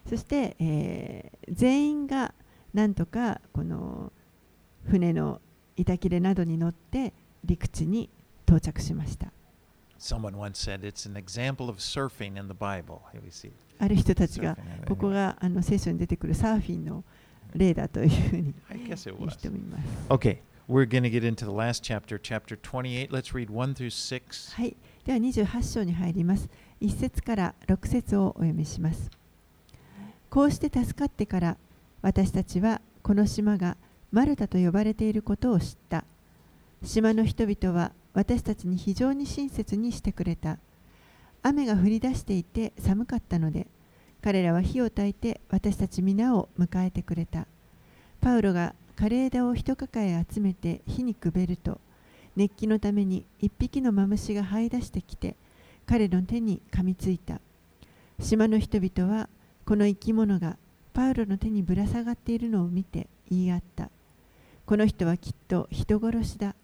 [0.09, 2.33] そして、えー、全員が
[2.73, 4.13] なんとかこの
[4.85, 5.41] 船の
[5.77, 7.13] 板切れなどに乗って
[7.45, 8.09] 陸地に
[8.47, 9.33] 到着しました。
[13.81, 17.03] ある人たちが.ここがあの聖書に出てくるサーフィンの
[17.55, 18.55] 例だというふうに
[18.87, 19.29] 言う was.
[19.31, 19.85] 人もいます。
[20.09, 20.39] Okay,
[20.69, 23.11] we're going to get into the last chapter, chapter 28.
[23.11, 24.55] Let's read 1 through 6.
[24.57, 26.49] はい、では28章に入ります。
[26.81, 29.11] 1節から6節をお読みします。
[30.29, 31.57] こうして助かってから
[32.03, 33.77] 私たちはこの島が
[34.13, 36.05] マルタと呼ばれていることを知った。
[36.83, 40.59] 島の人々は私たちに非常に親切にしてくれた。
[41.43, 43.67] 雨が降り出していて寒かったので、
[44.23, 47.47] 彼らは火を焚いて私たち皆を迎えてくれた。
[48.21, 51.81] パウロが枯れ枝を一抱え集めて火にくべると、
[52.37, 55.37] 熱気のために一匹のマムシが這い出してきて
[55.87, 57.41] 彼の手に噛みついた。
[58.21, 59.29] 島の人々は
[59.65, 60.57] この生き物が
[60.93, 63.91] パウロの手にぶら下がっているのを見て言い合った。
[64.67, 66.55] この人はきっと人殺しだ。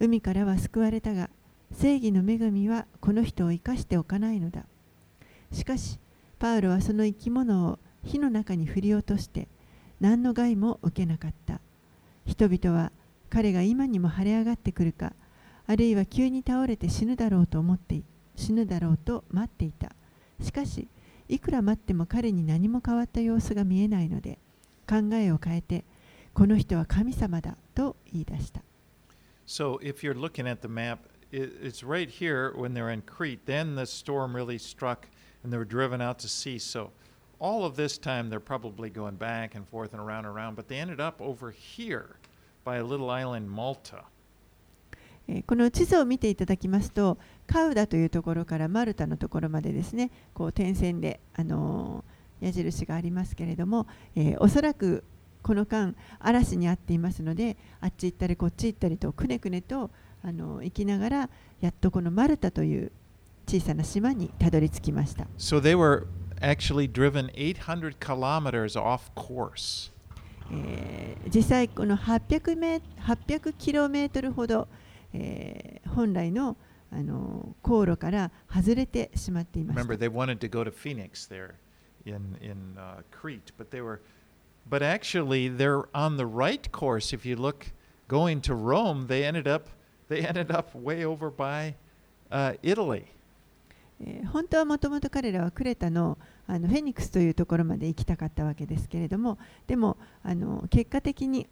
[0.00, 1.30] 海からは救われたが
[1.72, 4.64] 正義の女神はこの人を生かしておかないのだ。
[5.52, 5.98] しかし
[6.38, 9.48] パウロはその生き物を火の中に振り落として
[10.00, 11.60] 何の害も受けなかった。
[12.26, 12.92] 人々は
[13.30, 15.12] 彼が今にも晴れ上がってくるか
[15.66, 18.02] あるいは急に倒れて死ぬだろうと思って
[18.36, 19.92] 死ぬだろうと待っていた。
[20.40, 20.88] しかし
[21.28, 24.38] いくら待っても彼に何も変わった様子が見えないので
[24.88, 25.84] 考えを変えて
[26.32, 28.62] この人は神様だと言い出した。
[29.46, 30.98] So if you're looking at the map,
[31.32, 33.44] it's right here when they're in Crete.
[33.46, 35.06] Then the storm really struck
[35.42, 36.58] and they were driven out to sea.
[36.58, 36.90] So
[37.38, 40.68] all of this time they're probably going back and forth and around and around, but
[40.68, 42.16] they ended up over here
[42.64, 44.04] by a little island, Malta.
[45.30, 55.04] えこの地図を見ていただきますとカウダというところからマルタのところまでですねこう点線で、あのー矢印がありますけれども、えーおそらく
[55.42, 59.90] この間嵐に遭っていますのであっち行ったりこっち行ったりとくねくねと、
[60.22, 62.92] あのー行きながらやっとこのマルタという
[63.46, 65.26] 小さな島にたどり着きました。
[65.38, 66.06] So they were
[66.40, 69.90] actually driven 800 kilometers off course.
[70.52, 74.68] えー実際この800メ800キロメートルほど、
[75.12, 76.56] えー本来の
[76.90, 80.06] あの航路から外れてしまっていまし Remember, た。
[80.06, 81.56] they wanted to go to Phoenix there
[82.06, 84.00] in, in uh, Crete, but they were,
[84.68, 87.12] but actually they're on the right course.
[87.14, 87.72] If you look
[88.08, 89.68] going to Rome, they ended up,
[90.08, 91.74] they ended up way over by
[92.30, 93.04] uh, Italy.
[94.00, 101.46] えー本当はもともと彼らはクレタのあのフェニックスというところまで行きたかったわけですけれどもでもあの結果的に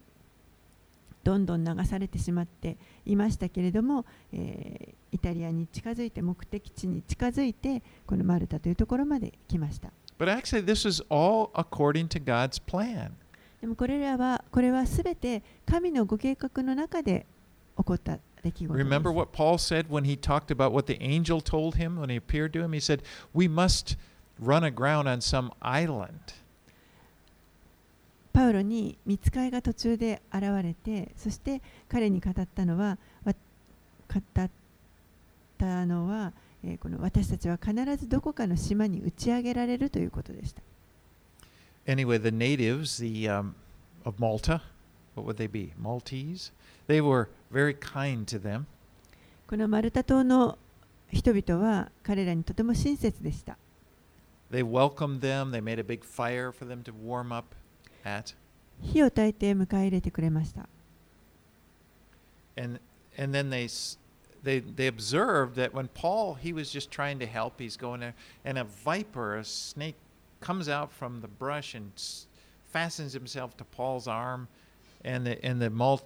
[1.22, 9.90] どんどん流されてしまっていましたけれども、えーイタリアに近づいて目的地に近づいてこのマルタというところまで来ました。
[10.18, 13.12] But actually, this is all according to God's plan.
[13.60, 17.24] でもこれらはこれはすべて神のご計画の中で
[17.78, 18.87] 起こった 出来事です。
[18.87, 22.17] Remember what Paul said when he talked about what the angel told him when he
[22.17, 22.73] appeared to him?
[22.73, 23.01] He said,
[23.33, 23.97] We must
[24.39, 26.11] run aground on some island.
[28.33, 33.33] パウロに見つかいが途中で現れてそして彼に語ったのはわ
[34.07, 34.49] 語っ
[35.57, 36.31] たのは、
[36.63, 40.61] えーこの私たちは必ずどこかの島に打ち上げられるということでした。
[41.87, 43.53] Anyway, the natives the, um,
[44.05, 44.61] of Malta,
[45.15, 45.73] what would they be?
[45.81, 46.51] Maltese?
[46.87, 48.65] They were very kind to them.
[49.47, 50.57] このマルタ島の
[51.11, 53.57] 人々は彼らにとても親切でした。
[54.51, 55.51] They welcomed them.
[55.51, 57.55] They made a big fire for them to warm up
[58.05, 58.35] at.
[58.81, 60.67] 火を焚いて迎え入れてくれました。
[62.57, 62.79] And
[63.17, 63.97] and then they s-
[64.43, 68.13] they they observed that when Paul he was just trying to help, he's going there,
[68.43, 69.95] and a viper, a snake,
[70.41, 72.27] comes out from the brush and s-
[72.71, 74.47] fastens himself to Paul's arm,
[75.03, 76.01] and the and the Mal-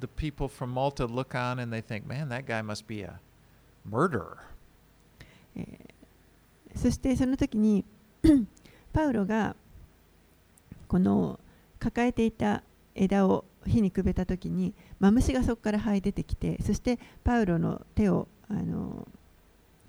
[0.00, 3.20] the people from Malta look on and they think, man, that guy must be a
[3.84, 4.38] murderer.
[5.56, 5.98] えー
[6.78, 7.84] そしてその時に
[8.92, 9.56] パウロが
[10.86, 11.38] この
[11.78, 12.62] 抱えていた
[12.94, 19.06] 枝を火にくべた時にマムシがそこから這い出てきてそしてパウロの手をあの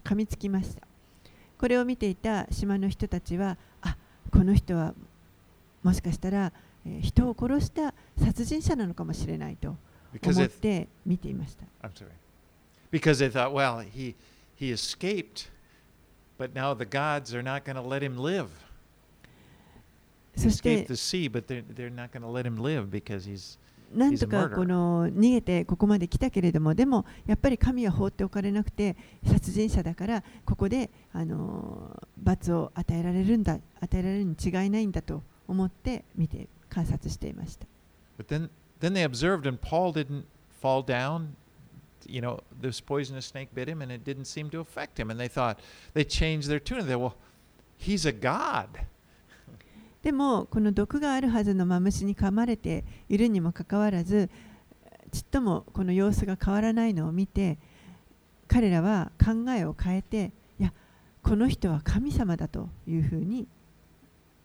[0.03, 0.81] 噛みつきました
[1.57, 3.95] これを見ていた島の人たちはあ
[4.31, 4.93] この人は
[5.83, 6.51] もしかしたら、
[6.85, 9.77] え人を殺した殺人者なのかもしれないと
[10.23, 12.09] 思って見ていました I'm sorry.
[12.91, 14.15] Because they thought, well, he
[14.55, 15.49] he escaped,
[16.37, 18.47] but now the gods are not going to let him live.
[20.35, 23.57] そして escaped the sea, but they're, they're not going to let him live because he's
[23.93, 28.95] なんとか.この逃げてここまで来たけれどもでもやっぱり神は放っておかれなくて
[29.25, 37.65] 殺人者だからここであの罰を与えられるんだ与えられるに違いないんだと思って見て観察していました
[38.79, 40.25] then they observed, and Paul didn't
[40.61, 41.35] fall down.
[42.07, 45.11] You know, this poisonous snake bit him, and it didn't seem to affect him.
[45.11, 45.59] And they thought
[45.93, 46.87] they changed their tune.
[46.87, 47.15] They well,
[47.77, 48.67] he's a god.
[50.01, 54.29] でもこの毒があるはずのマムシに噛まれているにもかかわらず
[55.11, 57.57] ちっともこの様子が変わらないのを見て
[58.47, 60.73] 彼らは考えを変えていや
[61.21, 63.45] この人は神様だというふうに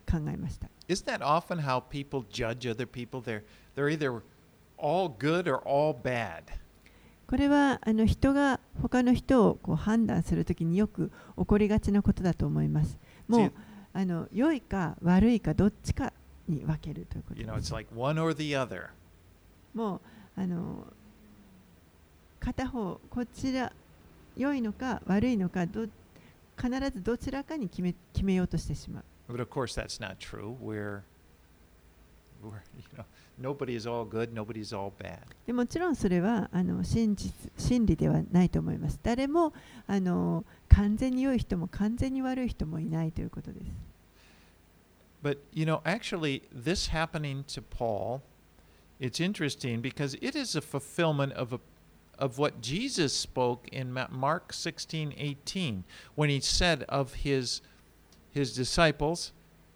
[0.05, 3.21] 考えました Isn't that often how people judge other people?
[3.21, 3.43] They're
[3.75, 4.23] they're either
[4.79, 6.43] all good or all bad.
[7.27, 12.99] これはあの人が他の人をこう判断するときによく起こりがちなことだと思います。
[13.29, 13.53] もう
[13.95, 16.13] あの良いか悪いかどっちか
[16.47, 17.73] に分けるということ You know, で it's す。
[17.73, 18.89] like one or the other.
[19.73, 19.97] も
[20.37, 20.87] うあの
[22.41, 23.73] 片方こちら
[24.37, 25.87] 良いのか悪いのかど
[26.61, 29.05] 必ずどちらかに決め決めようとしてしまう。
[29.28, 30.58] But of course, that's not true.
[30.60, 31.04] We're,
[32.42, 33.06] we're you know,
[33.38, 35.20] nobody is all good, nobody's all bad.
[35.46, 39.00] でもちろんそれはあの真実真理ではないと思います。
[39.04, 39.54] 誰も
[39.88, 43.72] あの完全に良い人も完全に悪い人もいないということです。
[45.22, 48.22] But you know, actually, this happening to Paul,
[49.00, 51.60] it's interesting because it is a fulfillment of a
[52.18, 55.84] of what Jesus spoke in Ma- Mark 16:18
[56.16, 57.62] when he said of his
[58.35, 59.33] his disciples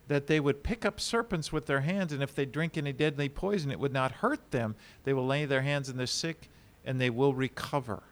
[0.08, 3.28] that they would pick up serpents with their hands and if they drink any deadly
[3.28, 6.48] poison it would not hurt them they will lay their hands on the sick
[6.84, 8.02] and they will recover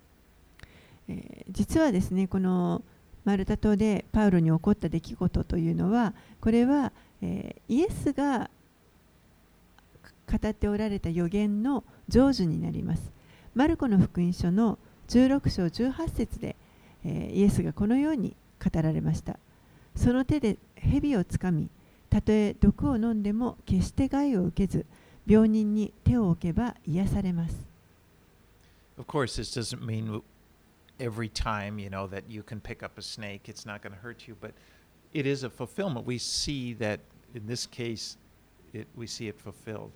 [1.50, 2.82] 実はですねこの
[3.24, 6.92] マルタ島でパウロに起こった出来事というのはこれは、
[7.22, 8.50] えーイエスが
[10.30, 13.12] 語っておられた予言の成就になります
[13.54, 14.78] マルコの福音書の
[15.08, 16.56] 16章18節で、
[17.04, 19.38] えーイエスがこのように語られました
[19.96, 21.68] その手で蛇をつかみ
[22.08, 24.86] たとえ毒を飲んでも決して害を受けず
[25.26, 27.56] 病人に手を置けば癒されます
[28.98, 30.22] Of course, this doesn't mean
[30.98, 34.00] every time, you know, that you can pick up a snake, it's not going to
[34.00, 34.52] hurt you, but
[35.12, 36.06] it is a fulfillment.
[36.06, 37.00] We see that
[37.34, 38.16] in this case,
[38.72, 39.90] it, we see it fulfilled.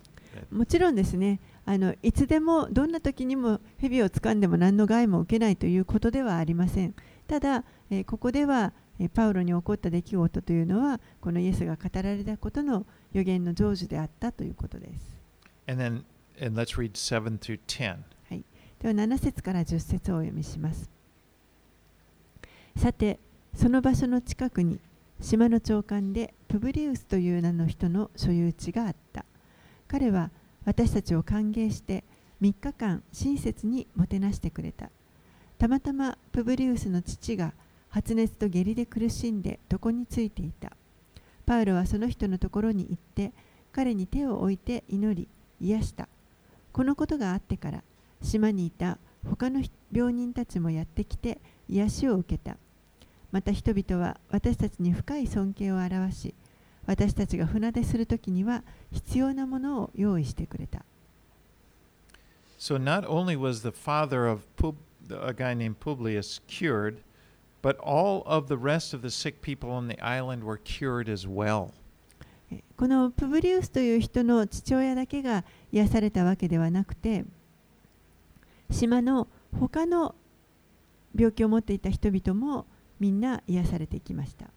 [0.49, 6.95] もちろんですねあのいつでもどんな時にも蛇を掴んでも何の害も受けないということではありません
[7.27, 8.71] ただ、えーここでは、
[9.01, 15.17] えーパウロに起こった出来事というのはこのイエスが語られたことの予言の成就であったということです。
[15.67, 16.03] And then,
[16.39, 17.97] and let's read 7 through 10.
[18.81, 20.89] では7節から10節をお読みします。
[22.75, 23.19] さて
[23.55, 24.79] その場所の近くに
[25.19, 29.25] 島の長官でプブリウスという名の人の所有地があった。
[29.87, 30.31] 彼は
[30.65, 32.03] 私たちを歓迎して
[32.41, 34.89] 3日間親切にもてなしてくれた。
[35.59, 37.53] たまたまプブリウスの父が
[37.91, 40.71] 発熱と下痢で苦しんで床についていた。
[41.45, 43.31] パウロはその人のところに行って
[43.71, 45.27] 彼に手を置いて祈り
[45.59, 46.07] 癒した。
[46.71, 47.83] このことがあってから
[48.21, 48.97] 島にいた
[49.29, 49.61] 他の
[49.91, 52.57] 病人たちもやってきて癒しを受けた。
[53.31, 56.33] また人々は私たちに深い尊敬を表し
[56.85, 60.83] 私たちが船出するときには必要なものを用意してくれた。
[62.59, 64.75] So not only was the father of Pub,
[65.09, 66.97] a guy named Publius cured,
[67.61, 71.27] But all of the rest of the sick people on the island were cured as
[71.27, 71.71] well.
[72.75, 77.23] このプブリウスという人の父親だけが癒されたわけではなくて
[78.69, 80.15] 島の他の
[81.15, 82.65] 病気を持っていた人々も
[82.99, 84.47] みんな癒されていきました。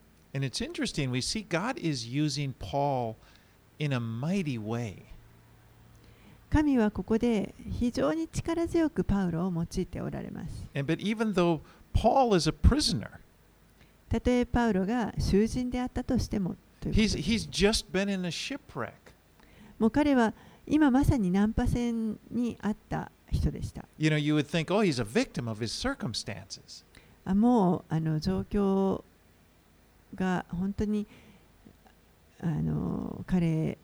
[6.51, 10.67] 神はここで非常に力強くパウロを用いておられます。
[10.75, 11.61] And, but even though
[11.95, 13.09] Paul is a prisoner.
[14.09, 16.57] たとえパウロが囚人であったとしても。
[19.79, 20.35] もう彼は
[20.67, 23.87] 今まさにナンパ船にあった人でした。
[27.25, 29.03] あもうあの状況
[30.15, 31.07] が本当に
[32.41, 33.79] あの彼,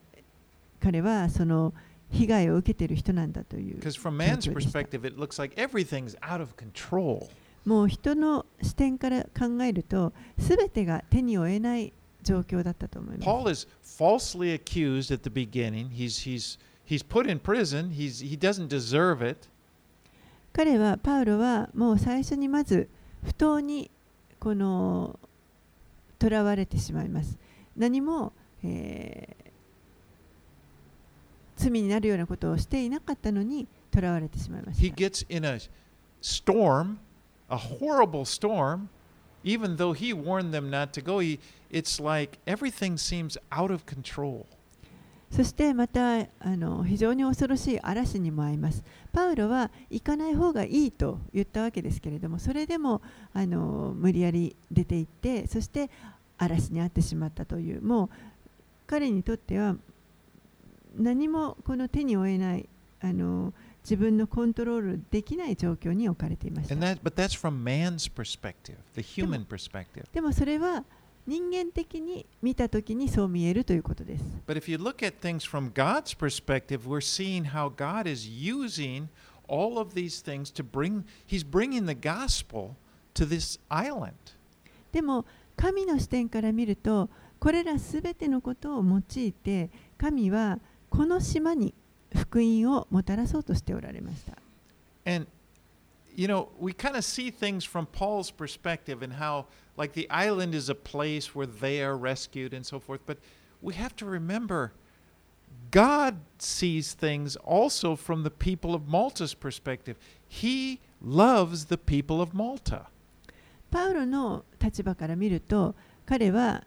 [0.79, 1.73] 彼はその
[2.11, 3.79] 被害を受けている人なんだという。
[7.65, 11.93] もう人の視点から考えると全てが手に負えない
[12.23, 13.27] 状況だったと思います。
[13.29, 15.89] Paul is falsely accused at the beginning.
[15.89, 17.91] He's he's he's put in prison.
[17.91, 19.47] He's he doesn't deserve it.
[20.53, 22.89] 彼はパウロはもう最初にまず
[23.23, 23.89] 不当に
[24.39, 25.19] この
[26.21, 27.37] 囚われてしまいます。
[27.77, 28.33] 何も、
[28.63, 29.41] えー
[31.57, 34.95] 罪になるようなことをしていなかったのに囚われてしまいま He した。
[34.95, 35.59] gets in a
[36.19, 36.95] storm,
[37.51, 38.87] a horrible storm.
[39.43, 41.39] Even though he warned them not to go, he,
[41.71, 44.45] it's like everything seems out of control.
[45.31, 46.27] そしてまたあ
[46.57, 48.83] の非常に恐ろしい嵐にも遭います。
[49.13, 53.01] パウロは行かない方がいいと言ったわけですけれども、それでも
[53.33, 55.89] あの無理やり出て行って、そして
[56.37, 58.09] 嵐に遭ってしまったという、もう
[58.85, 59.75] 彼にとっては
[60.97, 62.67] 何もこの手に負えない
[62.99, 63.53] あの
[63.83, 66.75] 自分のコントロールできない状況に置かれていました。
[70.01, 70.05] that.
[70.13, 70.83] でもそれは
[71.27, 74.23] 人間的に見たときにそう見えるということです。
[74.47, 79.07] But if you look at things from God's perspective, we're seeing how God is using
[79.47, 82.75] all of these things to bring he's bringing the gospel
[83.13, 84.13] to this island.
[84.91, 85.25] でも
[85.55, 87.09] 神の視点から見ると
[87.39, 90.59] これらすべてのことを用いて神は
[90.89, 91.73] この島に
[92.15, 94.37] 福音をもたらそうとしておられました。
[95.05, 95.27] And
[96.15, 99.45] you know, we kind of see things from Paul's perspective and how
[99.77, 103.17] like the island is a place where they are rescued and so forth, but
[103.61, 104.71] we have to remember
[105.71, 109.95] God sees things also from the people of Malta's perspective.
[110.27, 112.87] He loves the people of Malta.
[113.71, 116.65] パウロの立場から見ると彼は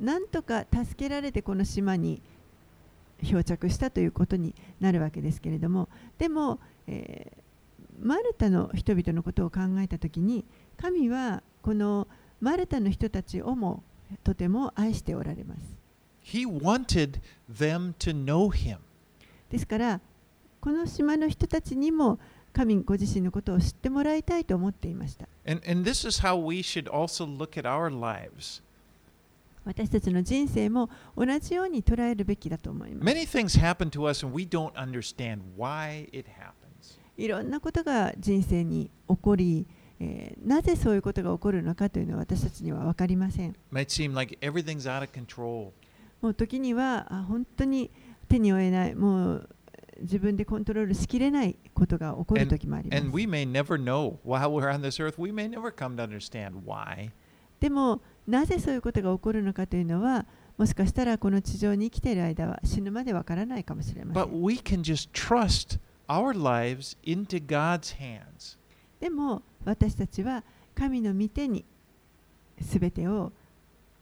[0.00, 2.20] なんとか助けられてこの島に
[3.22, 5.88] 漂着したということになるわけですけれども
[6.18, 7.46] でも、えー
[8.00, 10.44] マルタの人々のことを考えたときに
[10.76, 12.06] 神はこの
[12.40, 13.82] マルタの人たちをも
[14.22, 15.60] とても愛しておられます。
[16.22, 18.78] He wanted them to know him.
[19.50, 20.00] ですから
[20.60, 22.18] この島の人たちにも
[22.52, 28.62] 神ご自身のことを知ってもらいたいと思っていました And, and this is how we should also look at our lives.
[29.66, 36.98] 私たちの人生も同じように捉えるべきだと思います Many things happen to us and we don't understand why it happens.
[37.16, 39.66] いろんなことが人生に起こり、
[40.00, 45.72] えーなぜそういうことが起こるのかというのは私たちには分かりません might seem like everything's out of control.
[46.20, 47.90] もう時にはあ本当に
[48.28, 49.48] 手に負えないもう
[50.00, 56.04] 自分でコントロールしきれないことが起こる時もあります And we may never know while we're on this earth, we may never come to
[56.06, 57.10] understand why.
[57.58, 60.26] でもなぜそういうことが起こるのかというのは
[60.58, 68.58] もしかしたらこの地上に生きている間は死ぬまでわからないかもしれませ But ん we can just trust our lives into God's hands.
[69.00, 70.42] でも私たちは
[70.74, 71.64] 神の御手に
[72.60, 73.32] 全てを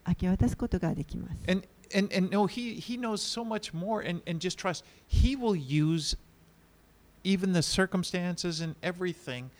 [0.06, 4.84] 明け渡すことができます And and, and no, he, he knows so much more and, and just trust.
[5.06, 6.16] He will use
[7.22, 9.50] even the circumstances and everything,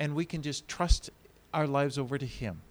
[0.00, 1.10] and we can just trust
[1.52, 2.62] our lives over to him.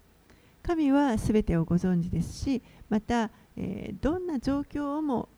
[0.67, 5.29] 神は全てをご存知ですしまた、えーどんな状況をも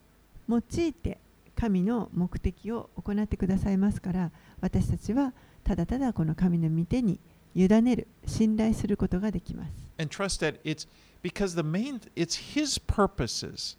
[0.50, 1.20] 用いて
[1.56, 7.20] 神の目的を行ってくださいますから私たちはただただこの神の御手に
[7.54, 10.88] 委ねる信頼することができます and trust that it's
[11.22, 13.78] because the main it's his purposes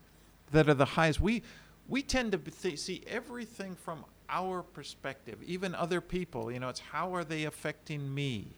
[0.52, 1.42] that are the highest we
[1.88, 7.12] we tend to see everything from our perspective even other people you know it's how
[7.12, 8.52] are they affecting me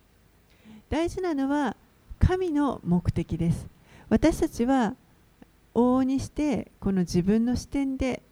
[0.90, 1.74] 大事なのは
[2.24, 3.66] 神の目的です。
[4.08, 4.94] 私たちは
[5.74, 8.22] 往々にしてこの自分の視点で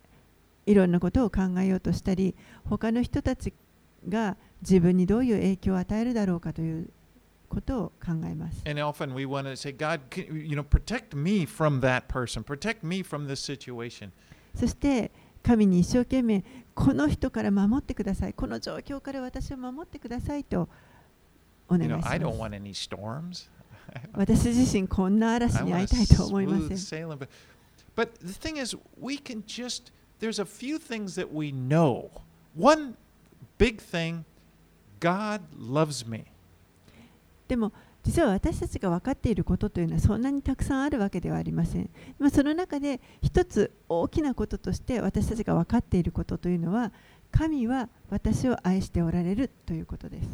[0.65, 3.53] いろんなことを考えようとしたり他の人たち
[4.09, 6.89] が自分にどういう影響を与えるだろうかという
[7.49, 8.63] ことを考えます。
[8.65, 12.45] And often we want to say god you know protect me from that person.
[12.45, 14.11] Protect me from this situation.
[14.55, 15.11] そして
[15.43, 16.45] 神に一生懸命
[16.77, 18.35] この人から守ってください。
[18.35, 20.69] この状況から私を守ってくださいと
[21.69, 23.51] お願 You い know, し I don't ます want any storms.
[24.15, 26.79] 私自身こんな嵐に会いたいと思いません。
[37.49, 37.73] でも、
[38.03, 41.91] 実は私たちが分かっていることというのはそんなにたくさんあるわけではありません。
[42.19, 46.93] ま、その中で一つ大きなこととして私たちが分かっていることというのは、
[47.31, 50.29] 神は私を愛しておられるということです。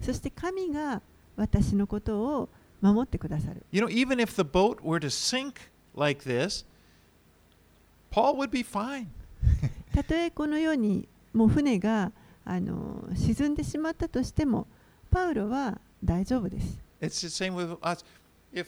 [0.00, 1.00] そして神が
[1.36, 2.48] 私のことを
[2.80, 3.64] 守ってくださる。
[3.70, 5.54] You know, even if the boat were to sink
[5.94, 6.64] like this,
[8.10, 9.06] Paul would be fine.
[9.94, 12.12] たとえこのようにもう船が
[12.44, 14.66] あの沈んでしまったとしても
[15.10, 16.78] パウロは大丈夫です。
[17.00, 18.04] It's the same with us.
[18.52, 18.66] If,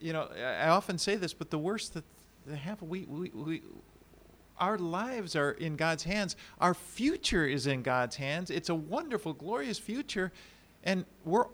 [0.00, 2.04] you know, I often say this, but the worst that
[2.46, 3.62] they have, we, we, we,
[4.61, 6.35] our lives are in God's hands.
[6.59, 8.49] Our future is in God's hands.
[8.49, 10.31] It's a wonderful, glorious future,
[10.83, 11.45] and we're.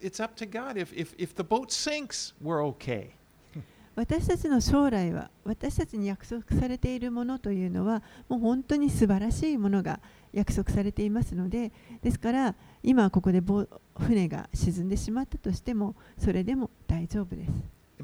[0.00, 0.76] It's up to God.
[0.76, 3.14] If, if, if the boat sinks, we're okay.
[3.96, 10.00] 私たちの将来は私たちに約束されているものというのはもう本当に素晴らしいものが
[10.32, 11.70] 約束されていますので
[12.02, 17.52] ですから今ここでボ船が沈んでしまったとしてもそれでも大丈夫です。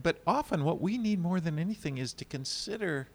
[0.00, 3.08] But often, what we need more than anything is to consider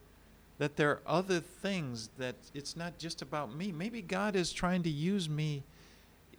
[0.59, 3.71] that there are other things that it's not just about me.
[3.71, 5.63] Maybe God is trying to use me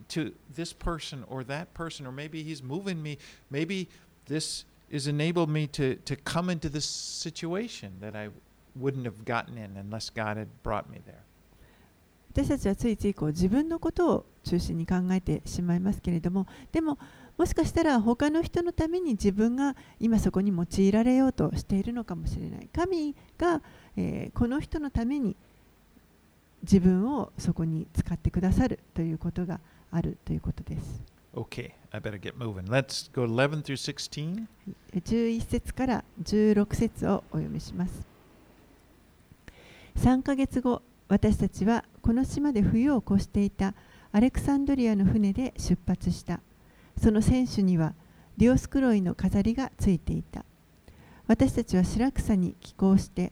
[0.09, 3.19] to this person or that person, or maybe He's moving me.
[3.51, 3.89] Maybe
[4.27, 8.29] this has enabled me to, to come into this situation that I
[8.75, 11.23] wouldn't have gotten in unless God had brought me there.
[12.37, 16.98] 私たちはついついこう自分のことを 中心に考えてしまいますけれどもでも
[17.38, 23.62] もしかしたら他の人のために自分が今そこに用いられようとしているのかもしれない神が、
[23.98, 25.36] えーこの人のために
[26.64, 29.60] 自分をそこに使ってくださるということが
[29.92, 31.02] あるということです。
[31.34, 32.66] Okay, I better get moving.
[32.66, 34.48] Let's go 11 through 16.
[34.94, 38.06] 11節から16節をお読みします。
[39.98, 43.74] 3ヶ月後、私たちはこの島で冬を越していた
[44.14, 46.42] アレクサンドリアの船で出発した。
[47.02, 47.94] その船首には
[48.36, 50.44] ディオスクロイの飾りがついていた。
[51.28, 53.32] 私たちは白草に寄港して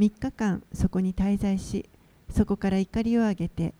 [0.00, 1.84] 3日間そこに滞在し、
[2.30, 3.74] そこから怒りを上げて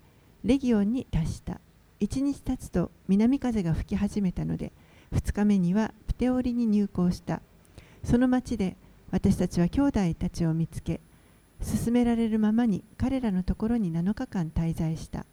[0.45, 1.59] レギオンに達した。
[2.01, 4.72] 1日経つと南風が吹き始めたので、
[5.14, 7.41] 2日目にはプテオリに入港した。
[8.05, 8.76] その町で
[9.11, 11.01] 私たちは兄弟たちを見つけ、
[11.61, 15.24] 勧められるままに彼らのところに7日間滞在した。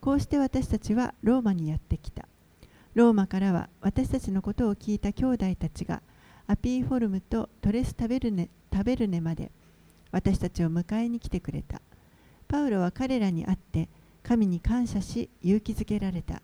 [0.00, 2.26] こうして私たちはローマにやってきた。
[2.94, 6.02] ローマからは私たちのことを聞いた兄弟たちが
[6.46, 9.52] アピーフォルムとトレスタベルネタベルネまで
[10.10, 11.80] 私たちを迎えに来てくれた。
[12.48, 13.88] パウロは彼らに会って
[14.22, 16.42] 神に感謝し勇気づけられた。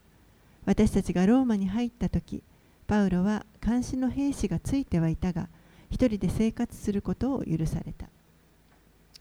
[0.64, 2.42] 私たちがローマに入った時、
[2.86, 5.48] パウロは監視の兵士がついてはいたが、
[5.90, 8.08] 一人で生活することを許された。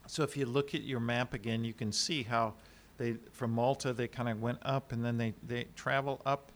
[0.07, 2.53] So if you look at your map again, you can see how
[2.97, 6.51] they from Malta they kind of went up and then they, they travel up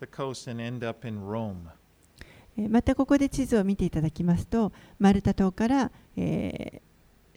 [0.00, 1.68] the coast and end up in Rome.
[2.58, 6.86] えーまたここで地図を見ていただきますと、マルタ島から、えー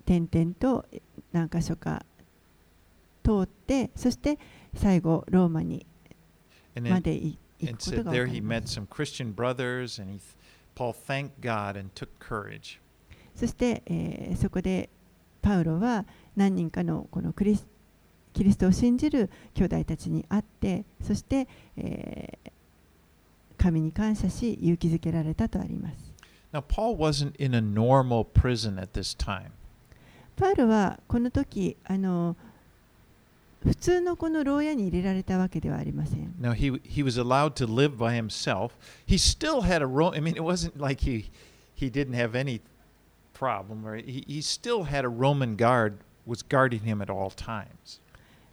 [0.06, 2.04] 点々とえー何箇所か
[3.24, 4.40] 通って、そして
[4.74, 5.86] 最後ローマに
[6.76, 8.80] And までい行くことがか he りま met す。
[8.80, 10.20] some Christian brothers and he
[10.76, 12.80] Paul thanked God and took courage.
[13.36, 14.90] そして、えーそこで
[15.42, 17.68] パウロは何人かのこのクリス
[18.34, 22.52] キリストを信じる兄弟たちに会って、そして、えー
[23.60, 26.14] 神に感謝し勇気づけられたとあります。
[26.52, 29.52] Now Paul wasn't in a normal prison at this time.
[30.36, 32.36] パウロはこの時あの
[33.62, 36.34] 普通のこの牢屋に入れられたわけではありません。
[36.40, 38.72] Now he he was allowed to live by himself.
[39.06, 41.30] He still had a Ro- I mean it wasn't like he
[41.76, 42.62] he didn't have any
[43.34, 48.00] problem or he, he still had a Roman guard was guarding him at all times.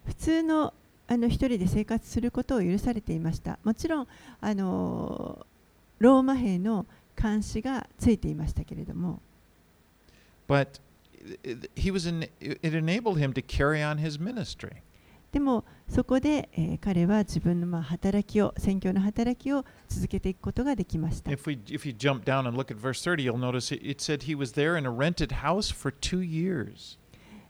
[0.07, 0.73] 普通の,
[1.09, 3.59] あの一人で生活することを許されていました。
[3.65, 4.09] もちろん、
[4.41, 5.47] あの、
[5.99, 6.87] ローマ兵の
[7.21, 9.21] 監視がついていましたけれども。
[15.33, 21.31] でもそこで、えー、彼は自分のまあ働きを、選挙の働きを続けていくことができました。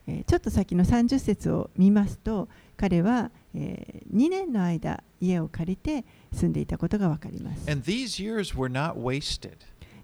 [0.06, 7.70] えーちょっと先の30節を見ますと彼は、え2年の間家を借りて住んでいたことが分かります。
[7.70, 9.56] And these years were not wasted.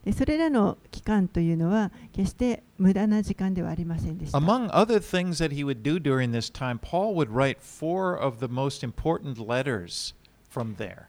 [0.04, 4.38] でそれらの期間というのは決して無駄な時間ではありませんでした。
[4.38, 8.52] Among other things that he would do during this time, Paul would write four of the
[8.52, 10.14] most important letters
[10.52, 11.04] from there.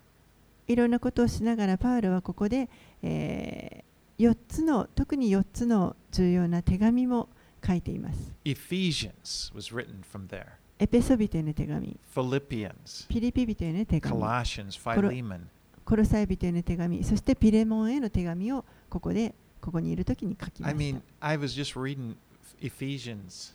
[0.68, 2.70] いろんなことをしながらパウロはここで、
[3.02, 3.84] え
[4.20, 7.43] 4つの特に4つの重要な手紙も書
[7.75, 8.33] いています。
[8.45, 10.47] Ephesians was written from there.
[10.79, 15.41] エペソビトへの手紙、 Philippians, ピリピ人への手紙、 Colossians, Colo- Philemon.
[15.85, 20.99] コロサイ人への手紙、そしてピレモンへの手紙をここでここにいるときに書きま I した。
[20.99, 22.15] mean, I was just reading
[22.61, 23.55] Ephesians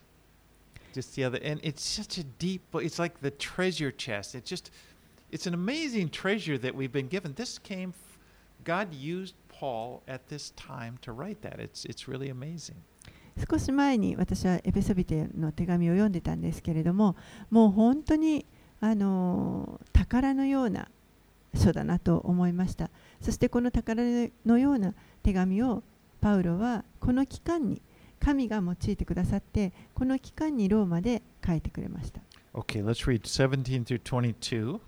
[0.94, 2.84] just the other, and it's such a deep book.
[2.84, 4.36] It's like the treasure chest.
[4.36, 4.72] It's just,
[5.32, 7.34] it's an amazing treasure that we've been given.
[7.36, 8.20] This came, f-
[8.64, 11.60] God used Paul at this time to write that.
[11.60, 12.76] It's, it's really amazing.
[13.39, 17.17] 少し前に私はエペソビテの手紙を読んでたんですけれども
[17.51, 18.47] もう本当に
[18.81, 20.89] あの宝のような
[21.55, 24.03] 書だなと思いましたそしてこの宝
[24.47, 25.83] のような手紙を
[26.21, 27.81] パウロはこの期間に
[28.21, 32.21] 神が用いてくださってこの期間にローマで書いてくれました
[32.55, 34.81] Okay, let's read 17 through 22.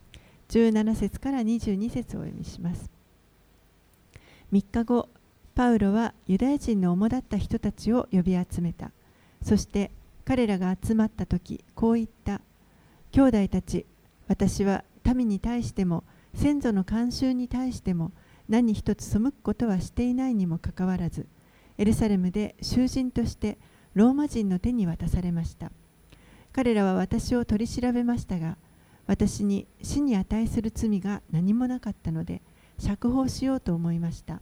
[0.48, 2.90] 17節から22節をお読みします
[4.53, 5.09] 3日後
[5.61, 8.92] パウロはユダヤ人の主だった人たちを呼び集めた。
[9.42, 9.90] そして
[10.24, 12.40] 彼らが集まった時こう言った。
[13.12, 13.84] 兄弟たち
[14.26, 16.02] 私は民に対しても
[16.32, 18.11] 先祖の慣習に対しても
[18.48, 21.26] 何一つ背くことはしていないにもかかわらず
[21.76, 23.58] エルサレムで囚人として
[23.92, 25.70] ローマ人の手に渡されました。
[26.54, 28.56] 彼らは私を取り調べましたが
[29.06, 32.40] 私に死に値する罪が何もなかったので
[32.78, 34.40] 釈放しようと思いました。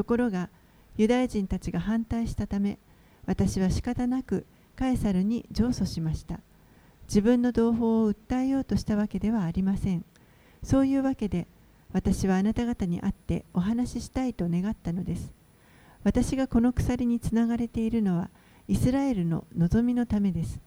[0.00, 0.48] ところが
[0.96, 2.78] ユダヤ人たちが反対したため
[3.26, 6.40] 私は仕方なくカエサルに上訴しました。
[7.06, 10.06] 自分の同胞を訴えようとしたわけではありません。
[10.62, 11.46] そういうわけで
[11.92, 15.34] 私はあなた方に会ってお話ししたいと願ったのです。
[16.02, 18.30] 私がこの鎖につながれているのは
[18.68, 20.60] イスラエルの望みのためです。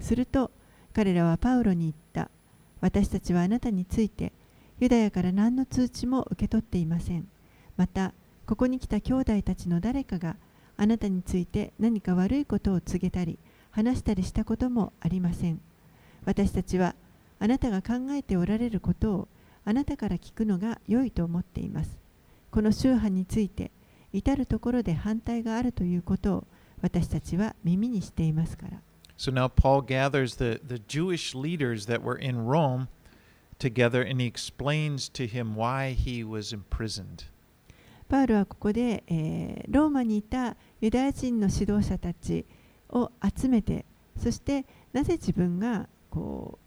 [0.00, 0.50] すると
[0.92, 2.32] 彼らはパウロに言った。
[2.80, 4.32] 私たちはあなたについて
[4.80, 7.28] ユダヤから何の通知も受け取っていません。
[7.76, 8.12] また
[8.46, 10.36] ここに来た兄弟たちの誰かが
[10.76, 13.38] あなたについて何か悪いことを告げたり
[13.70, 15.60] 話したりしたこともありません。
[16.24, 16.94] 私たちは
[17.38, 19.28] あなたが考えておられることを
[19.64, 21.98] あなたから聞くのが良いと思っています。
[22.50, 23.70] この宗派について
[24.12, 26.46] 至るところで反対があるということを
[26.82, 28.82] 私たちは耳にしていますから。
[29.16, 32.88] So now Paul gathers the, the Jewish leaders that were in Rome
[33.58, 37.26] together and he explains to him why he was imprisoned.
[38.12, 42.44] パウロはここで、えーローマにいたユダヤ人の指導者たち
[42.90, 43.86] を集めて
[44.18, 46.58] そしてなぜ自分がこ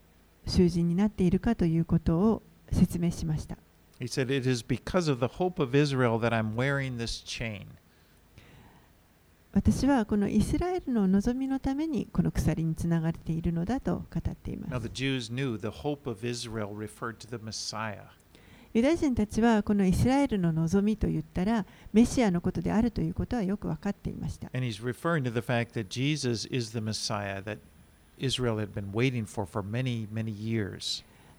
[0.43, 2.41] う囚人になっているかということを
[2.71, 3.57] 説明しました
[3.99, 7.67] He said, It is because of the hope of Israel that I'm wearing this chain.
[9.53, 18.05] 私はこのイスラエルの望みのためにこの鎖につながれているのだと語っていま Now, す the Jews knew the hope of Israel referred to the Messiah.
[18.75, 24.49] ユダヤ人たちはこのイスラエルの望みと言ったらメシアのことであるということはよく分かっていました。
[24.49, 24.93] Israel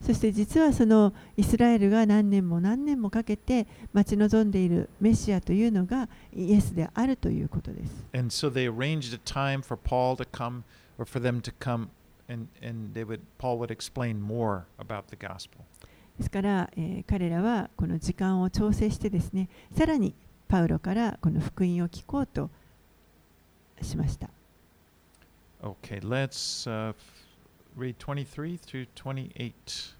[0.01, 8.07] そして実はそのイスラエルが何年も何年もかけて待ち望んでいるメシアというのがイエスであるということです。
[16.19, 20.15] ですから、えー彼らはこの時間を調整してですね、さらに
[20.49, 22.51] パウロからこの福音を聞こうと
[23.83, 24.29] しました。
[25.63, 26.95] Okay, let's uh,
[27.77, 29.97] read 23 through 28.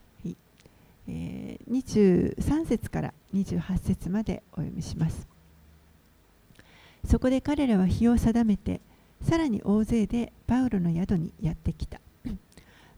[1.09, 5.29] えー23節から28節までお読みします。
[7.05, 8.81] そこで彼らは日を定めて、
[9.23, 12.01] さらに大勢でパウロの宿にやってきた。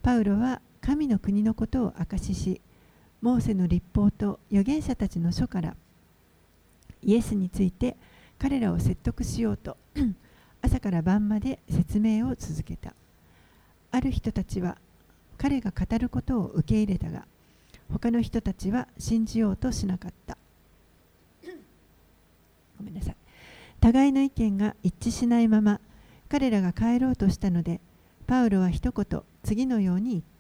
[0.03, 2.61] パウロは神の国のことを証しし、
[3.21, 5.75] モーセの立法と預言者たちの書から
[7.03, 7.97] イエスについて
[8.39, 9.77] 彼らを説得しようと
[10.63, 12.95] 朝から晩まで説明を続けた。
[13.91, 14.77] ある人たちは
[15.37, 17.25] 彼が語ることを受け入れたが、
[17.93, 20.37] 他の人たちは信じようとしなかった。
[22.79, 23.17] ごめんなさい。
[23.81, 25.81] 互いの意見が一致しないまま
[26.29, 27.81] 彼らが帰ろうとしたので、
[28.27, 30.38] パウロは一言次のように言った。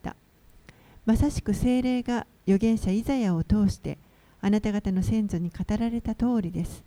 [1.09, 3.97] まさしく精霊が預言者イザヤを通して
[4.43, 6.85] あなた方の先祖に語られた通りです。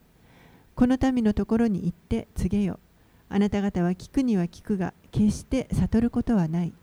[0.76, 2.78] この民のところに行って告げよ。
[3.30, 6.74] あなた方は聞くには聞くが決して悟ることはない。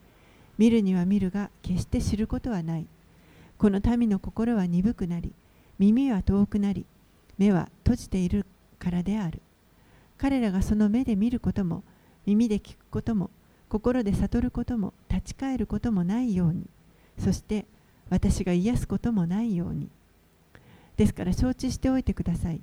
[0.59, 2.89] 見るには見るが決して知ることはない。
[3.57, 5.33] この民の心は鈍くなり、
[5.79, 6.87] 耳は遠くなり、
[7.39, 8.47] 目は閉じている
[8.81, 9.43] からである。
[10.17, 11.85] 彼らがその目で見ることも、
[12.27, 13.31] 耳で聞くことも、
[13.69, 16.69] 心で悟ることも、立ち返ることもないように、
[17.19, 17.67] そして
[18.11, 19.89] 私が癒すこともないように。
[20.97, 22.61] ですから承知しておいてください。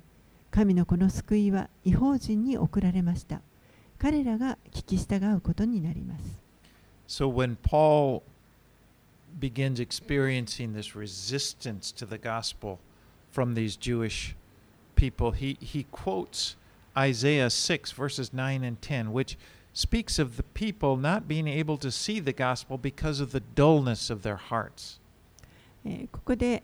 [0.50, 3.40] 神のこの救いは違法人に送られました。
[3.98, 6.42] 彼らが聞き従うことになります。
[7.08, 8.22] So when Paul
[9.38, 12.78] begins experiencing this resistance to the gospel
[13.32, 14.34] from these Jewish
[14.96, 16.56] people, he, he quotes
[16.96, 19.36] Isaiah 6, verses 9 and 10, which
[19.76, 24.10] speaks of the people not being able to see the gospel because of the dullness
[24.10, 24.98] of their hearts.
[26.10, 26.62] ここで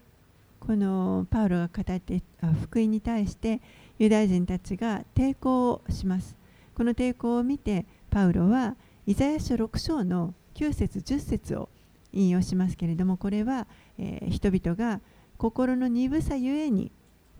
[0.58, 2.22] このパウロが語って
[2.62, 3.60] 福音に対して
[3.98, 6.34] ユダヤ人たちが抵抗をします。
[6.74, 11.68] この抵抗を見てパウロはイザヤ書6章の9節10節を
[12.12, 13.66] 引用しますけれどもこれは、
[13.98, 15.00] えー人々が
[15.36, 16.92] 心の鈍さゆえに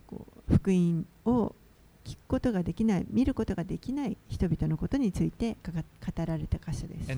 [0.07, 1.55] こう福音を
[2.05, 5.73] 聞くことができない、見ることができない人々のことについて語
[6.25, 7.11] られた箇所です。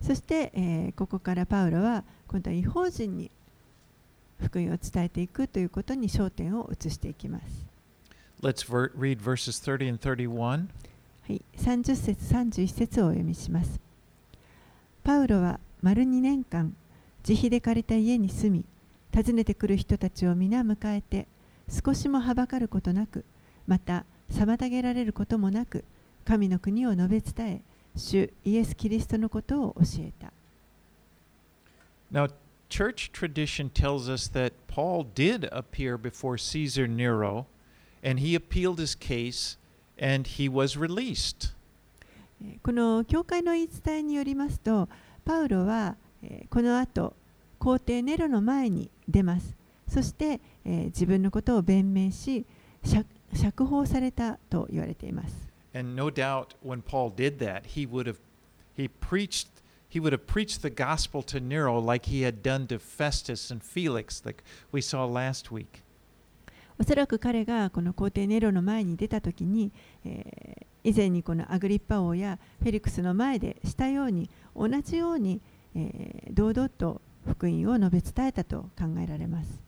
[0.00, 3.30] そして、えー、ここからパウロは今度は違法人に
[4.40, 7.66] 福音を伝えていくということに焦点を移していきます。
[11.26, 13.80] はい、30節、31節をお読みします。
[15.02, 16.74] パウロは丸2年間、
[17.28, 18.64] 自費で借りた家に住み
[19.14, 21.26] 訪ねてくる人たちを皆迎えて
[21.68, 23.26] 少しもはばかることなく
[23.66, 25.84] また妨げられることもなく
[26.24, 27.60] 神の国を述べ伝え
[27.94, 30.32] 主イエス・キリストのことを教えた。
[32.10, 32.30] Now,
[32.70, 37.44] church tradition tells us that Paul did appear before Caesar Nero
[38.02, 39.58] and he appealed his case
[40.00, 41.54] and he was released.
[42.42, 44.88] えーこの教会の言い伝えによりますと
[45.26, 45.96] パウロは、
[46.50, 47.14] このあと
[47.58, 49.56] 皇帝ネロの前に出ます
[49.88, 52.44] そして、えー、自分のことを弁明し
[53.34, 55.48] 釈,放されたと言われています。
[55.74, 58.16] No、doubt, that, he would have,
[58.76, 59.48] he preached,
[59.88, 63.02] he would have preached the gospel to Nero like he had done to f
[66.80, 69.72] おそらく彼がこの皇帝ネロの前に出たときに、
[70.04, 75.40] えー、以前にこのアグリッパ王やフェリクスの前でしたように同じように、
[75.74, 79.60] えー堂々と福音を述べ伝えたと考えられます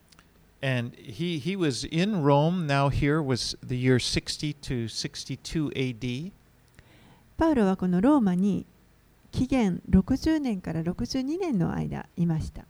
[0.63, 2.67] And he, he was in Rome.
[2.67, 6.31] Now, here was the year 60 to 62 AD.
[7.35, 8.67] パウロはこのローマに
[9.31, 12.65] 紀元60年から62年の間いました。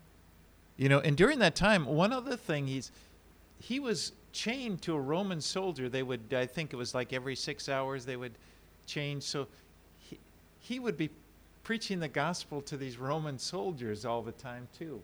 [0.78, 2.94] You know, and during that time, one other thing, he's
[3.60, 5.90] he was chained to a Roman soldier.
[5.90, 8.34] They would, I think it was like every six hours, they would
[8.88, 9.24] change.
[9.24, 9.48] So
[10.00, 10.18] he,
[10.60, 11.10] he would be
[11.64, 15.02] preaching the gospel to these Roman soldiers all the time, too.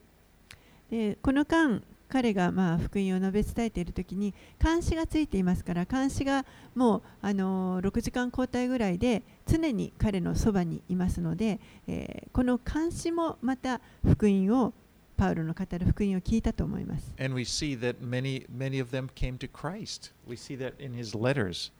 [0.89, 4.33] でこの間彼がまあ福音を述べ伝えている時に
[4.63, 6.45] 監視がついていますから監視が
[6.75, 14.73] もうあの6時間交代ぐらいで常に彼のそばにいますので、えーこの監視もまた福音を
[15.17, 17.11] パウロの語る福音を聞いたと思います。
[17.19, 20.13] And we see that many, many of them came to Christ.
[20.27, 21.71] We see that in his letters.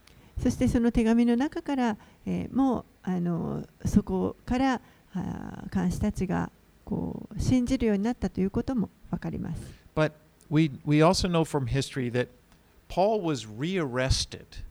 [0.42, 4.80] そしてその手紙の中から、えーもうあのそこから
[5.72, 6.50] 監視たちが
[6.84, 9.62] こう信じるようになったということも分かります。
[9.94, 10.12] But
[10.50, 12.28] we, we also know from history that
[12.88, 14.64] Paul was rearrested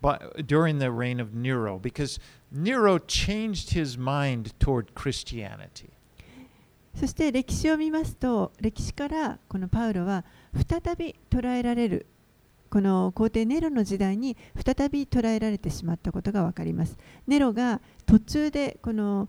[0.00, 2.18] by, during the reign of Nero because
[2.52, 5.90] Nero changed his mind toward Christianity.
[6.94, 10.24] そして歴史を見ますと歴史からこのパウロは
[10.54, 12.06] 再び捉えられる
[12.74, 16.98] この皇帝ネロの時代に再び捉えられてしまったことが分かります。
[17.24, 19.28] ネロが途中でこの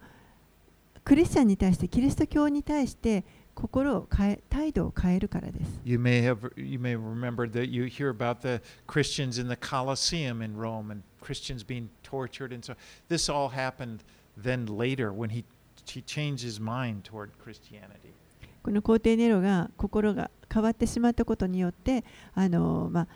[1.04, 3.24] クリスチャンに対してキリスト教に対して
[3.54, 5.80] 心を変え態度を変えるからです。
[5.86, 10.58] You may have you may remember that you hear about the Christians in the Colosseum in
[10.58, 12.76] Rome and Christians being tortured and so
[13.10, 14.00] this all happened
[14.36, 15.44] then later when he
[15.86, 18.16] he changed his mind toward Christianity.
[18.64, 23.08] この皇帝ネロが心が変わってしまったことによってあの、まあ、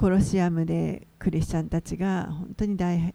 [0.00, 3.14] コロシアムでクリスチャンたちが本当に大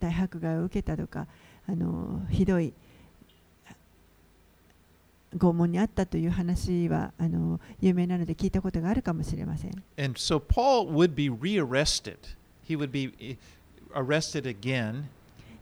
[0.00, 1.26] 大迫害を受けたとか
[1.68, 2.72] あのひどい
[5.36, 9.72] 拷問にあったという話はあの有名なので聞いたことがあるかもしれません。
[10.02, 12.16] And so Paul would be rearrested.
[12.66, 13.36] He would be eh,
[13.94, 15.02] arrested again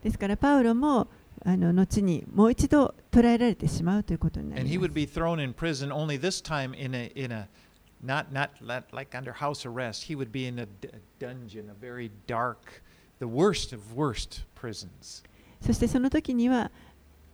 [0.05, 1.09] ですからパウロも
[1.45, 4.95] あの後にもう一度捕らえられてしまうということにな and he りま would す。
[4.95, 7.49] be thrown in prison only this time in a in a
[8.05, 8.27] not
[15.61, 16.71] そしてその時には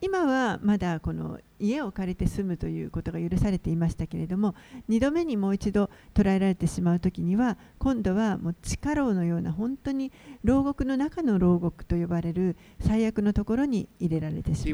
[0.02, 4.54] 今はまだこの家を借りて住むということが許されていましたけれども
[4.88, 10.10] 2度目にもう一度捕らえられてしまう時には今度はもう地下牢のような本当に
[10.42, 14.68] 牢獄の中の牢獄と呼ばれる最悪のところに入れられてしまう。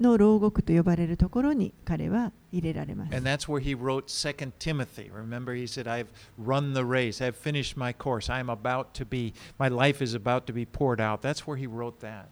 [0.00, 5.10] の牢獄と呼ばれるところに彼は入れられます And that's where he wrote 2 Timothy.
[5.10, 6.06] Remember, he said, I've
[6.38, 10.46] run the race, I've finished my course, I'm about to be, my life is about
[10.46, 11.22] to be poured out.
[11.22, 12.28] That's where he wrote that.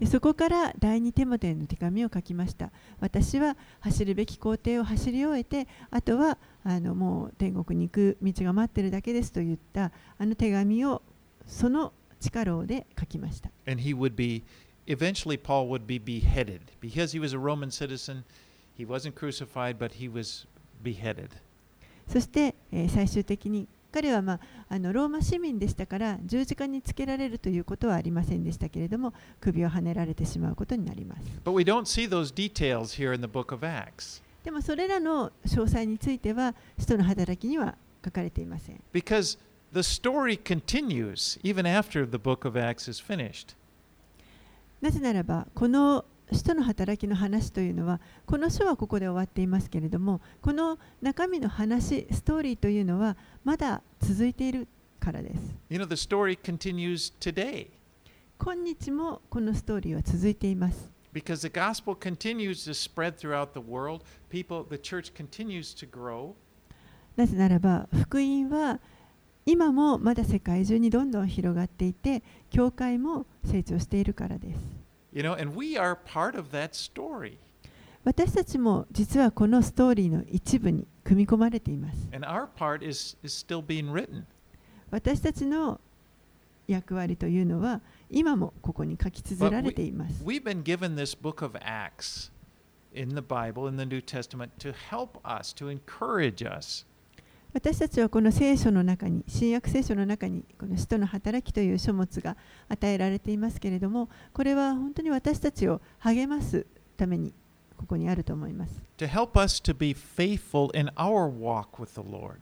[0.00, 11.02] でそこから第二テモテへの手紙を書きました私は走るべき工程を走り終えてあとはあのもう天国に行く道が待ってるだけですと言ったあの手紙を
[11.46, 14.42] その力で書きました And he would be,
[14.90, 16.60] eventually, Paul would be beheaded.
[16.80, 18.24] Because he was a Roman citizen,
[18.74, 20.46] he wasn't crucified, but he was
[20.82, 21.30] beheaded.
[22.08, 34.22] そして、えー最終的に彼は、まあ、あのローマ市民でしたから十字架につけられるということはありませんでしたけれども首をはねられてしまうことになります But we don't see those details here in the book of Acts.
[34.44, 39.38] でもそれらの詳細については使徒の働きには書かれていません Because
[39.72, 43.54] the story continues even after the book of Acts is finished.
[44.80, 54.68] なぜならばこの使徒の働きの話というのはこの書はここで終わっていますけれどもこの中身の話ストーリーというのはまだ続いている
[55.00, 57.68] からです You know, the story continues today
[58.38, 64.04] 今日もこのストーリーは続いています because the gospel continues to spread throughout the world.
[64.28, 66.34] People, the church continues to grow.
[67.16, 68.78] なぜならば福音は
[69.46, 74.58] 今もまだ世界中にどんどん広がっていて教会も成長しているからです
[75.12, 77.38] You know, and we are part of that story.
[78.04, 84.24] 私たちも実はこのストーリーの一部に組み込まれています And our part is, is still being written.
[84.90, 85.80] 私たちの
[86.66, 92.30] 役割というのは今もここに書き綴られています We've been given this book of Acts
[92.92, 96.86] in the Bible, in the New Testament, to help us, to encourage us.
[97.52, 102.36] 私たちはこの聖書の中に新約聖書の中にこの使徒の働きという書物が
[102.68, 106.64] 与えられていますけれどもこれは本当に私たちを励ます
[106.96, 107.32] ために
[107.76, 112.36] ここにあると思います to help us to be faithful in our walk with the Lord.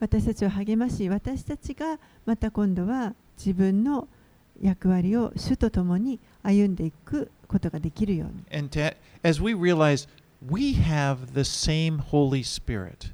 [0.00, 4.08] 私たちを励まし私たちがまた今度は自分の
[4.60, 10.08] 役割を主と共に歩んでいくことができるように And to, as we realize
[10.44, 13.13] we have the same Holy Spirit,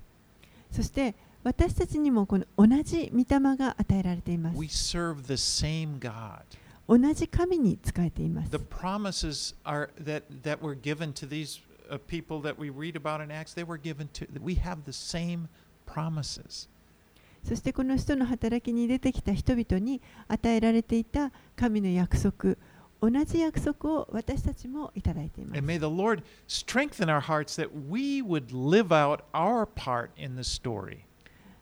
[0.70, 6.42] そして私たちにもこの同じ御霊が与えられています we serve the same God.
[6.86, 11.60] 同じ神に仕えています The promises are that, that were given to these
[11.90, 14.92] uh, people that we read about in Acts, they were given to, we have the
[14.92, 15.48] same
[15.86, 16.68] promises.
[17.42, 22.56] そしてこの人の働きに出てきた人々に与えられていた神の約束
[23.00, 25.62] 同じ約束を私たちもいただいています。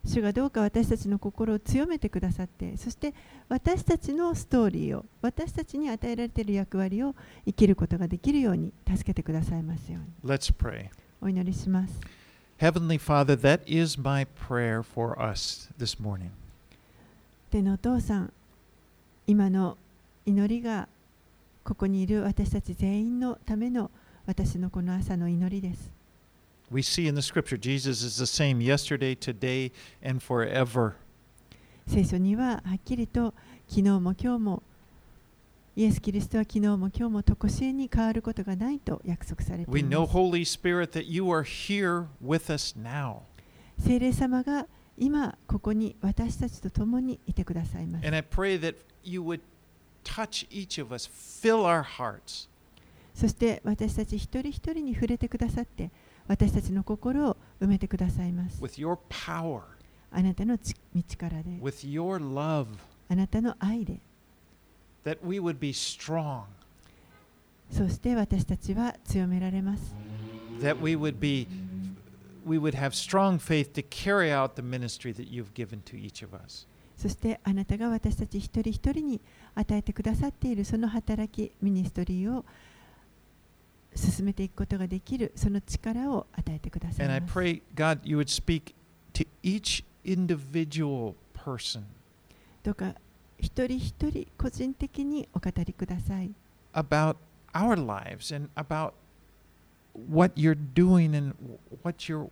[0.05, 3.15] 主がどうか私たちの心を強めてくださって、そして
[3.49, 7.15] 私たちのストーリーを、私たちに与えられている役割を
[7.45, 10.31] 生きることができるように助けてくださいますように。
[10.31, 10.89] Let's pray.
[11.21, 12.01] お祈りします。
[12.59, 16.31] Heavenly Father, that is my prayer for us this morning.
[17.51, 18.33] 天のお父さん、
[19.27, 19.77] 今の
[20.25, 20.89] 祈りが
[21.69, 23.91] ここにいる私たち全員のための
[24.25, 25.93] 私のこの朝の祈りです
[26.73, 29.71] We see in the scripture Jesus is the same yesterday, today,
[30.03, 30.95] and forever.
[31.87, 33.35] 聖書にははっきりと
[33.69, 34.63] 昨日も今日も
[35.77, 43.19] イエス・キリストは昨日も今日も常しえに変わることがないと約束されて We い know, ます Holy Spirit, that you are here with us now.
[43.79, 44.67] 聖霊様が
[44.97, 49.41] 今ここに私たちと共にいてくださいます And I pray that you would
[50.05, 52.49] touch each of us, fill our hearts
[53.15, 55.91] そして私たち一人一人に触れてくださって
[56.29, 59.63] 私たちの心を埋めてくださいます with your power,
[60.13, 62.67] あなたのち道からで with your love,
[63.09, 63.99] あなたの愛で
[65.05, 66.43] that we would be strong,
[67.71, 69.95] そして私たちは強められます
[70.61, 71.49] that we would be
[72.47, 76.25] we would have strong faith to carry out the ministry that you've given to each
[76.25, 76.67] of us.
[76.97, 79.21] そしてあなたが私たち一人一人に
[79.55, 82.45] 与えてくださっているその働きミニストリーを
[83.95, 88.75] 進めていくことができるその力を与えてください And I ます pray, God, you would speak
[89.15, 91.83] to each individual person
[92.63, 92.95] どうか
[93.39, 96.31] 一人一人個人的にお語りください
[96.75, 97.17] about
[97.55, 98.93] our lives and about
[99.95, 101.35] what you're doing and
[101.83, 102.29] what you're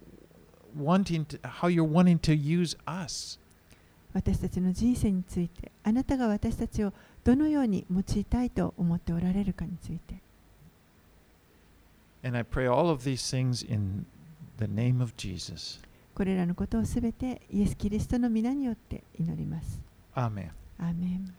[0.77, 3.39] wanting to, how you're wanting to use us.
[4.17, 10.23] 私たちの人生についてあなたが私たちをどのように用いたいと思っておられるかについて
[12.25, 14.07] And I pray all of these things in
[14.59, 15.83] the name of Jesus.
[16.15, 19.83] これらのことをすべてイエス・キリストの皆によって祈ります。
[20.15, 20.49] Amen.
[20.79, 21.35] アーメン